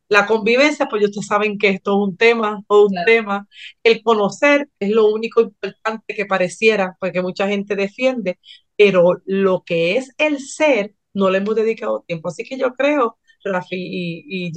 La 0.10 0.28
convivencia, 0.28 0.88
pues 0.90 1.04
ustedes 1.04 1.28
saben 1.28 1.58
que 1.58 1.70
esto 1.70 1.92
es 1.94 2.10
un 2.10 2.18
tema, 2.18 2.62
o 2.68 2.86
un 2.88 2.96
tema. 3.06 3.48
El 3.84 4.04
conocer 4.04 4.70
es 4.80 4.90
lo 4.92 5.08
único 5.08 5.42
importante 5.42 6.14
que 6.16 6.26
pareciera, 6.26 6.96
porque 7.00 7.22
mucha 7.22 7.48
gente 7.48 7.76
defiende, 7.76 8.40
pero 8.78 9.22
lo 9.26 9.64
que 9.66 9.98
es 9.98 10.14
el 10.18 10.40
ser, 10.40 10.96
no 11.14 11.30
le 11.30 11.40
hemos 11.40 11.56
dedicado 11.56 12.04
tiempo. 12.08 12.30
Así 12.30 12.44
que 12.44 12.58
yo 12.58 12.74
creo, 12.74 13.18
Rafi 13.44 13.76
y, 13.76 14.48
y 14.48 14.52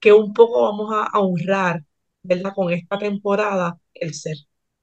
que 0.00 0.12
un 0.12 0.32
poco 0.32 0.62
vamos 0.62 0.92
a, 0.94 1.18
honrar, 1.20 1.84
¿verdad? 2.22 2.52
Con 2.54 2.72
esta 2.72 2.98
temporada, 2.98 3.78
el 3.94 4.14
ser 4.14 4.36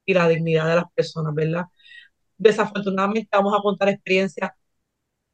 y 0.05 0.13
la 0.13 0.27
dignidad 0.27 0.67
de 0.67 0.75
las 0.75 0.91
personas, 0.93 1.33
¿verdad? 1.35 1.65
Desafortunadamente 2.37 3.29
vamos 3.31 3.57
a 3.57 3.61
contar 3.61 3.89
experiencias 3.89 4.51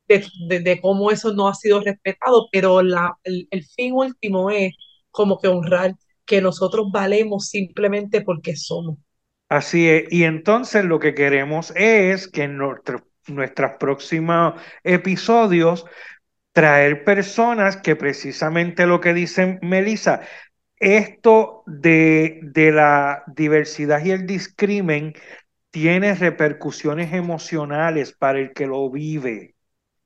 de, 0.08 0.80
cómo 0.82 1.12
eso 1.12 1.34
no 1.34 1.48
ha 1.48 1.54
sido 1.54 1.80
respetado, 1.80 2.48
pero 2.52 2.82
la, 2.82 3.18
el, 3.24 3.64
fin 3.76 3.94
último 3.94 4.52
es 4.52 4.74
como 5.12 5.40
que 5.40 5.48
honrar 5.48 5.96
que 6.26 6.42
nosotros 6.42 6.88
valemos 6.92 7.50
simplemente 7.50 8.22
porque 8.22 8.56
somos. 8.56 8.98
Así 9.50 9.88
es, 9.88 10.12
y 10.12 10.24
entonces 10.24 10.86
lo 10.86 11.00
que 11.00 11.14
queremos 11.14 11.72
es 11.76 12.28
que 12.28 12.44
en 12.44 12.58
nuestros 13.28 13.72
próximos 13.80 14.62
episodios 14.84 15.86
traer 16.54 17.04
personas 17.04 17.78
que 17.78 17.96
precisamente 17.96 18.86
lo 18.86 19.02
que 19.02 19.14
dicen 19.14 19.60
Melissa, 19.62 20.22
esto 20.78 21.64
de, 21.66 22.40
de 22.44 22.72
la 22.72 23.24
diversidad 23.28 24.04
y 24.04 24.12
el 24.12 24.26
discrimen 24.26 25.14
tiene 25.70 26.16
repercusiones 26.16 27.12
emocionales 27.14 28.14
para 28.14 28.40
el 28.40 28.54
que 28.54 28.68
lo 28.68 28.90
vive. 28.90 29.56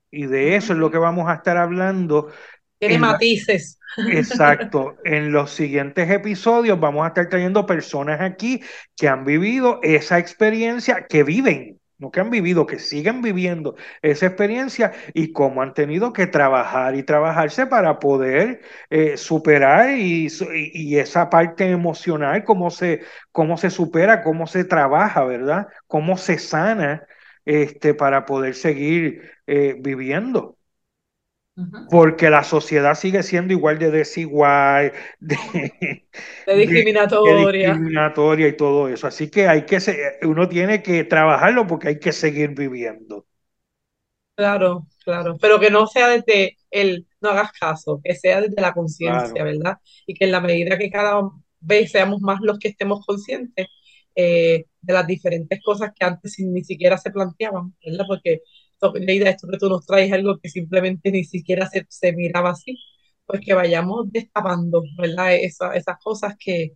Y 0.09 0.25
de 0.25 0.55
eso 0.55 0.73
es 0.73 0.79
lo 0.79 0.89
que 0.89 0.97
vamos 0.97 1.29
a 1.29 1.35
estar 1.35 1.57
hablando. 1.57 2.31
Tiene 2.79 2.97
matices. 2.97 3.79
exacto. 4.11 4.95
En 5.05 5.31
los 5.31 5.51
siguientes 5.51 6.09
episodios 6.09 6.79
vamos 6.79 7.05
a 7.05 7.09
estar 7.09 7.29
trayendo 7.29 7.65
personas 7.65 8.21
aquí 8.21 8.61
que 8.95 9.07
han 9.07 9.25
vivido 9.25 9.79
esa 9.83 10.17
experiencia, 10.17 11.05
que 11.07 11.23
viven, 11.23 11.78
no 11.99 12.11
que 12.11 12.19
han 12.21 12.29
vivido, 12.29 12.65
que 12.65 12.79
siguen 12.79 13.21
viviendo 13.21 13.75
esa 14.01 14.27
experiencia 14.27 14.93
y 15.13 15.31
cómo 15.33 15.61
han 15.61 15.73
tenido 15.73 16.13
que 16.13 16.27
trabajar 16.27 16.95
y 16.95 17.03
trabajarse 17.03 17.67
para 17.67 17.99
poder 17.99 18.61
eh, 18.89 19.17
superar 19.17 19.91
y, 19.97 20.27
esa 20.97 21.29
parte 21.29 21.69
emocional, 21.69 22.43
cómo 22.43 22.71
se, 22.71 23.01
cómo 23.31 23.57
se 23.57 23.69
supera, 23.69 24.23
cómo 24.23 24.47
se 24.47 24.63
trabaja, 24.65 25.23
¿verdad? 25.25 25.67
Cómo 25.87 26.17
se 26.17 26.37
sana 26.39 27.05
este, 27.45 27.93
para 27.93 28.25
poder 28.25 28.55
seguir 28.55 29.31
eh, 29.47 29.75
viviendo. 29.79 30.58
Porque 31.89 32.29
la 32.29 32.43
sociedad 32.43 32.95
sigue 32.95 33.23
siendo 33.23 33.53
igual 33.53 33.79
de 33.79 33.91
desigual, 33.91 34.93
de, 35.19 35.37
discriminatoria. 36.55 37.73
discriminatoria 37.73 38.47
y 38.47 38.57
todo 38.57 38.87
eso. 38.87 39.07
Así 39.07 39.29
que 39.29 39.47
hay 39.47 39.65
que 39.65 39.79
uno 40.23 40.47
tiene 40.47 40.81
que 40.83 41.03
trabajarlo 41.03 41.67
porque 41.67 41.89
hay 41.89 41.99
que 41.99 42.11
seguir 42.11 42.51
viviendo. 42.51 43.25
Claro, 44.35 44.87
claro, 45.03 45.37
pero 45.41 45.59
que 45.59 45.69
no 45.69 45.85
sea 45.85 46.07
desde 46.07 46.57
el 46.71 47.05
no 47.19 47.31
hagas 47.31 47.51
caso, 47.51 47.99
que 48.01 48.15
sea 48.15 48.39
desde 48.39 48.61
la 48.61 48.73
conciencia, 48.73 49.43
¿verdad? 49.43 49.77
Y 50.07 50.13
que 50.13 50.25
en 50.25 50.31
la 50.31 50.39
medida 50.39 50.77
que 50.77 50.89
cada 50.89 51.21
vez 51.59 51.91
seamos 51.91 52.21
más 52.21 52.39
los 52.41 52.57
que 52.57 52.69
estemos 52.69 53.05
conscientes, 53.05 53.67
eh, 54.15 54.65
de 54.81 54.93
las 54.93 55.07
diferentes 55.07 55.59
cosas 55.63 55.91
que 55.97 56.05
antes 56.05 56.39
ni 56.39 56.63
siquiera 56.63 56.97
se 56.97 57.11
planteaban, 57.11 57.75
¿verdad? 57.85 58.05
Porque 58.07 58.41
idea 58.97 59.25
de 59.25 59.29
esto 59.31 59.47
que 59.47 59.57
tú 59.57 59.69
nos 59.69 59.85
traes 59.85 60.11
algo 60.13 60.37
que 60.41 60.49
simplemente 60.49 61.11
ni 61.11 61.23
siquiera 61.23 61.67
se, 61.69 61.85
se 61.89 62.13
miraba 62.13 62.51
así, 62.51 62.77
pues 63.25 63.41
que 63.41 63.53
vayamos 63.53 64.11
destapando, 64.11 64.83
¿verdad? 64.97 65.35
esas 65.35 65.97
cosas 66.03 66.35
que, 66.39 66.73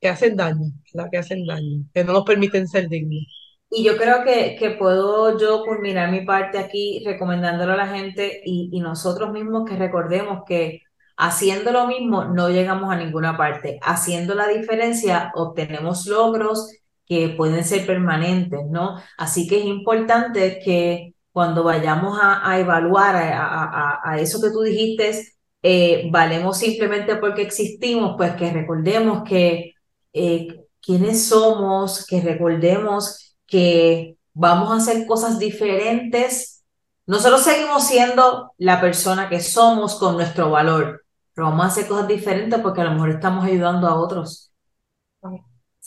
que 0.00 0.08
hacen 0.08 0.36
daño, 0.36 0.72
¿verdad? 0.94 1.10
Que 1.10 1.18
hacen 1.18 1.46
daño, 1.46 1.84
que 1.94 2.04
no 2.04 2.12
nos 2.12 2.24
permiten 2.24 2.68
ser 2.68 2.88
dignos. 2.88 3.24
Y 3.70 3.84
yo 3.84 3.96
creo 3.98 4.24
que, 4.24 4.56
que 4.58 4.70
puedo 4.72 5.38
yo 5.38 5.62
culminar 5.64 6.10
mi 6.10 6.22
parte 6.24 6.58
aquí 6.58 7.02
recomendándolo 7.04 7.74
a 7.74 7.76
la 7.76 7.86
gente 7.88 8.40
y, 8.44 8.70
y 8.72 8.80
nosotros 8.80 9.30
mismos 9.32 9.68
que 9.68 9.76
recordemos 9.76 10.42
que 10.46 10.82
Haciendo 11.20 11.72
lo 11.72 11.88
mismo, 11.88 12.26
no 12.26 12.48
llegamos 12.48 12.92
a 12.92 12.96
ninguna 12.96 13.36
parte. 13.36 13.80
Haciendo 13.82 14.36
la 14.36 14.46
diferencia, 14.46 15.32
obtenemos 15.34 16.06
logros 16.06 16.70
que 17.08 17.30
pueden 17.30 17.64
ser 17.64 17.86
permanentes, 17.86 18.60
¿no? 18.70 19.00
Así 19.16 19.48
que 19.48 19.58
es 19.58 19.64
importante 19.64 20.60
que 20.62 21.14
cuando 21.32 21.64
vayamos 21.64 22.18
a, 22.20 22.58
evaluar 22.58 23.16
a, 23.16 24.18
eso 24.18 24.40
que 24.40 24.50
tú 24.50 24.60
dijiste, 24.62 25.24
eh, 25.62 26.08
valemos 26.10 26.58
simplemente 26.58 27.16
porque 27.16 27.42
existimos, 27.42 28.14
pues 28.16 28.34
que 28.36 28.52
recordemos 28.52 29.22
que 29.24 29.74
eh, 30.12 30.48
quiénes 30.80 31.26
somos, 31.26 32.06
que 32.06 32.20
recordemos 32.20 33.36
que 33.46 34.16
vamos 34.34 34.70
a 34.70 34.76
hacer 34.76 35.06
cosas 35.06 35.38
diferentes. 35.38 36.64
Nosotros 37.06 37.42
seguimos 37.42 37.86
siendo 37.86 38.52
la 38.58 38.80
persona 38.80 39.28
que 39.28 39.40
somos 39.40 39.94
con 39.96 40.16
nuestro 40.16 40.50
valor, 40.50 41.04
pero 41.34 41.48
vamos 41.48 41.64
a 41.64 41.68
hacer 41.68 41.86
cosas 41.88 42.08
diferentes 42.08 42.60
porque 42.60 42.80
a 42.80 42.84
lo 42.84 42.92
mejor 42.92 43.10
estamos 43.10 43.44
ayudando 43.44 43.86
a 43.88 43.94
otros 43.94 44.48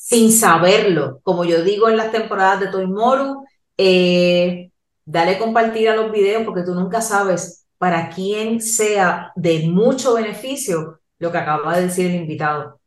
sin 0.01 0.31
saberlo. 0.31 1.21
Como 1.21 1.45
yo 1.45 1.63
digo 1.63 1.87
en 1.87 1.95
las 1.95 2.11
temporadas 2.11 2.59
de 2.59 2.67
Toy 2.67 2.87
Moru, 2.87 3.45
eh, 3.77 4.71
dale 5.05 5.37
compartir 5.37 5.89
a 5.89 5.95
los 5.95 6.11
videos 6.11 6.43
porque 6.43 6.63
tú 6.63 6.73
nunca 6.73 7.01
sabes 7.01 7.65
para 7.77 8.09
quién 8.09 8.61
sea 8.61 9.31
de 9.35 9.67
mucho 9.67 10.15
beneficio 10.15 10.99
lo 11.19 11.31
que 11.31 11.37
acaba 11.37 11.75
de 11.77 11.83
decir 11.83 12.07
el 12.07 12.15
invitado. 12.15 12.79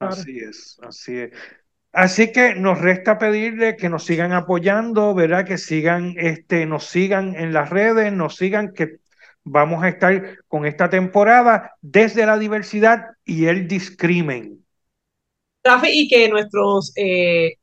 Así 0.00 0.38
es, 0.38 0.78
así 0.82 1.18
es. 1.18 1.30
Así 1.92 2.32
que 2.32 2.54
nos 2.54 2.80
resta 2.80 3.18
pedirle 3.18 3.76
que 3.76 3.90
nos 3.90 4.04
sigan 4.04 4.32
apoyando, 4.32 5.14
¿verdad? 5.14 5.44
Que 5.44 5.58
sigan, 5.58 6.14
este, 6.16 6.64
nos 6.64 6.86
sigan 6.86 7.34
en 7.36 7.52
las 7.52 7.68
redes, 7.68 8.12
nos 8.12 8.36
sigan, 8.36 8.72
que 8.72 8.96
vamos 9.44 9.82
a 9.84 9.88
estar 9.88 10.38
con 10.48 10.64
esta 10.64 10.88
temporada 10.88 11.76
desde 11.82 12.24
la 12.24 12.38
diversidad 12.38 13.08
y 13.24 13.46
el 13.46 13.68
discrimen. 13.68 14.64
Y 15.92 16.08
que 16.08 16.28
nuestros, 16.28 16.92
eh, 16.96 17.54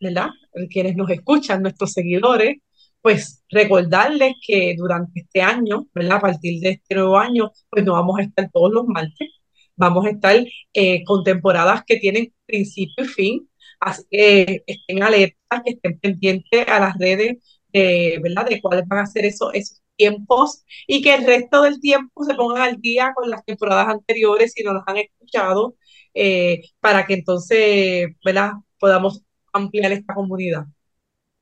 ¿verdad? 0.00 0.28
Quienes 0.70 0.96
nos 0.96 1.10
escuchan, 1.10 1.62
nuestros 1.62 1.92
seguidores, 1.92 2.58
pues 3.02 3.44
recordarles 3.50 4.34
que 4.46 4.74
durante 4.76 5.20
este 5.20 5.42
año, 5.42 5.86
¿verdad? 5.94 6.18
A 6.18 6.20
partir 6.20 6.60
de 6.60 6.70
este 6.70 6.94
nuevo 6.96 7.18
año, 7.18 7.50
pues 7.70 7.84
no 7.84 7.94
vamos 7.94 8.18
a 8.18 8.22
estar 8.22 8.50
todos 8.52 8.72
los 8.72 8.86
martes, 8.86 9.30
vamos 9.76 10.06
a 10.06 10.10
estar 10.10 10.36
eh, 10.74 11.04
con 11.04 11.24
temporadas 11.24 11.82
que 11.86 11.96
tienen 11.96 12.34
principio 12.46 13.04
y 13.04 13.08
fin, 13.08 13.50
así 13.80 14.02
que 14.10 14.62
estén 14.66 15.02
alertas, 15.02 15.62
que 15.64 15.72
estén 15.72 15.98
pendientes 16.00 16.68
a 16.68 16.80
las 16.80 16.98
redes, 16.98 17.36
¿verdad? 17.72 18.46
De 18.48 18.60
cuáles 18.60 18.86
van 18.88 19.00
a 19.00 19.06
ser 19.06 19.24
esos, 19.24 19.54
esos 19.54 19.82
tiempos 19.96 20.64
y 20.86 21.02
que 21.02 21.14
el 21.14 21.26
resto 21.26 21.62
del 21.62 21.80
tiempo 21.80 22.24
se 22.24 22.34
pongan 22.34 22.62
al 22.62 22.80
día 22.80 23.12
con 23.14 23.30
las 23.30 23.44
temporadas 23.44 23.88
anteriores 23.88 24.52
si 24.54 24.62
no 24.64 24.72
las 24.74 24.84
han 24.86 24.98
escuchado, 24.98 25.76
eh, 26.20 26.62
para 26.80 27.06
que 27.06 27.14
entonces 27.14 28.08
¿verdad? 28.24 28.52
podamos 28.78 29.22
ampliar 29.52 29.92
esta 29.92 30.14
comunidad. 30.14 30.66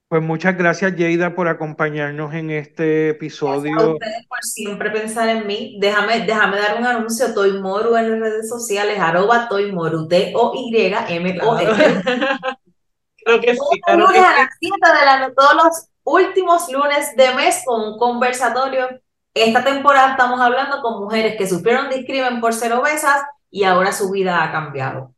Pues 0.09 0.23
muchas 0.23 0.57
gracias, 0.57 0.95
Yeida, 0.95 1.35
por 1.35 1.49
acompañarnos 1.49 2.33
en 2.33 2.51
este 2.53 3.09
episodio. 3.09 3.73
Gracias 3.73 3.89
a 3.89 3.93
ustedes 3.95 4.27
por 4.29 4.45
siempre 4.45 4.91
pensar 4.91 5.29
en 5.29 5.47
mí. 5.49 5.79
Déjame, 5.81 6.21
déjame 6.21 6.59
dar 6.59 6.79
un 6.79 6.87
anuncio. 6.87 7.35
Toy 7.35 7.59
Moru 7.61 7.97
en 7.97 8.12
las 8.12 8.21
redes 8.21 8.49
sociales, 8.49 9.01
arroba 9.01 9.49
Toy 9.49 9.73
Moru, 9.73 10.07
T-O-Y-M-O. 10.07 11.57
Creo 11.57 13.41
que 13.41 13.55
sí. 13.55 13.81
Claro 13.85 14.07
que 14.09 14.21
sí. 14.61 14.71
A 14.83 15.05
las 15.05 15.29
de 15.29 15.35
todos 15.35 15.55
los 15.55 15.89
últimos 16.05 16.71
lunes 16.71 17.17
de 17.17 17.35
mes 17.35 17.62
con 17.65 17.81
un 17.81 17.99
conversatorio. 17.99 18.89
Esta 19.35 19.65
temporada 19.65 20.12
estamos 20.12 20.41
hablando 20.41 20.81
con 20.83 21.01
mujeres 21.03 21.37
que 21.37 21.49
sufrieron 21.49 21.91
discrimen 21.91 22.41
por 22.41 22.55
ser 22.55 22.73
obesas 22.75 23.23
y 23.57 23.64
ahora 23.64 23.90
su 23.90 24.11
vida 24.11 24.45
ha 24.45 24.53
cambiado. 24.53 25.14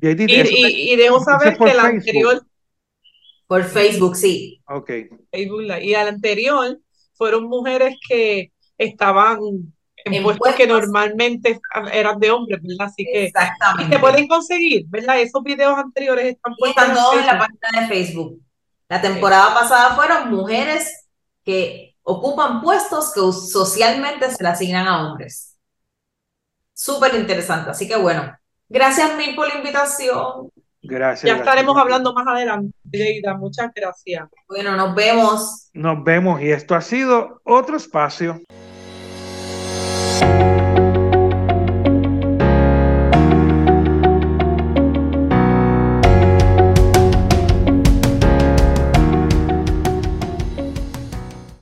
Y, 0.00 0.92
y, 0.92 0.96
debo 0.96 1.18
saber 1.18 1.58
que 1.58 1.74
la 1.74 1.86
anterior... 1.86 2.46
Por 3.48 3.64
Facebook, 3.64 4.14
sí. 4.14 4.62
Ok. 4.68 4.88
Facebook, 5.32 5.62
y 5.82 5.90
la 5.90 6.02
anterior 6.02 6.78
fueron 7.14 7.48
mujeres 7.48 7.96
que 8.08 8.52
estaban 8.78 9.40
en, 9.96 10.22
puestos 10.22 10.54
que 10.54 10.68
normalmente 10.68 11.58
eran 11.92 12.20
de 12.20 12.30
hombres, 12.30 12.60
¿verdad? 12.62 12.86
Así 12.86 13.04
que 13.04 13.24
Exactamente. 13.26 13.96
se 13.96 14.00
pueden 14.00 14.28
conseguir, 14.28 14.84
¿verdad? 14.86 15.18
Esos 15.20 15.42
videos 15.42 15.76
anteriores 15.76 16.36
están 16.36 16.54
puestos. 16.56 16.84
Están 16.84 16.96
todos 16.96 17.16
en 17.16 17.26
la 17.26 17.38
página 17.38 17.80
de 17.80 17.88
Facebook. 17.88 18.40
La 18.88 19.02
temporada 19.02 19.52
pasada 19.54 19.96
fueron 19.96 20.30
mujeres 20.30 21.08
que 21.44 21.96
ocupan 22.04 22.60
puestos 22.60 23.12
que 23.12 23.20
socialmente 23.20 24.30
se 24.30 24.40
le 24.40 24.50
asignan 24.50 24.86
a 24.86 25.08
hombres. 25.08 25.55
Súper 26.76 27.14
interesante. 27.14 27.70
Así 27.70 27.88
que 27.88 27.96
bueno, 27.96 28.36
gracias 28.68 29.16
mil 29.16 29.34
por 29.34 29.48
la 29.48 29.54
invitación. 29.54 30.50
Gracias. 30.82 31.22
Ya 31.22 31.34
gracias. 31.34 31.38
estaremos 31.38 31.76
hablando 31.78 32.12
más 32.12 32.26
adelante, 32.26 32.76
Leida. 32.92 33.34
Muchas 33.34 33.72
gracias. 33.74 34.28
Bueno, 34.46 34.76
nos 34.76 34.94
vemos. 34.94 35.70
Nos 35.72 36.04
vemos 36.04 36.42
y 36.42 36.50
esto 36.50 36.74
ha 36.74 36.82
sido 36.82 37.40
otro 37.44 37.78
espacio. 37.78 38.42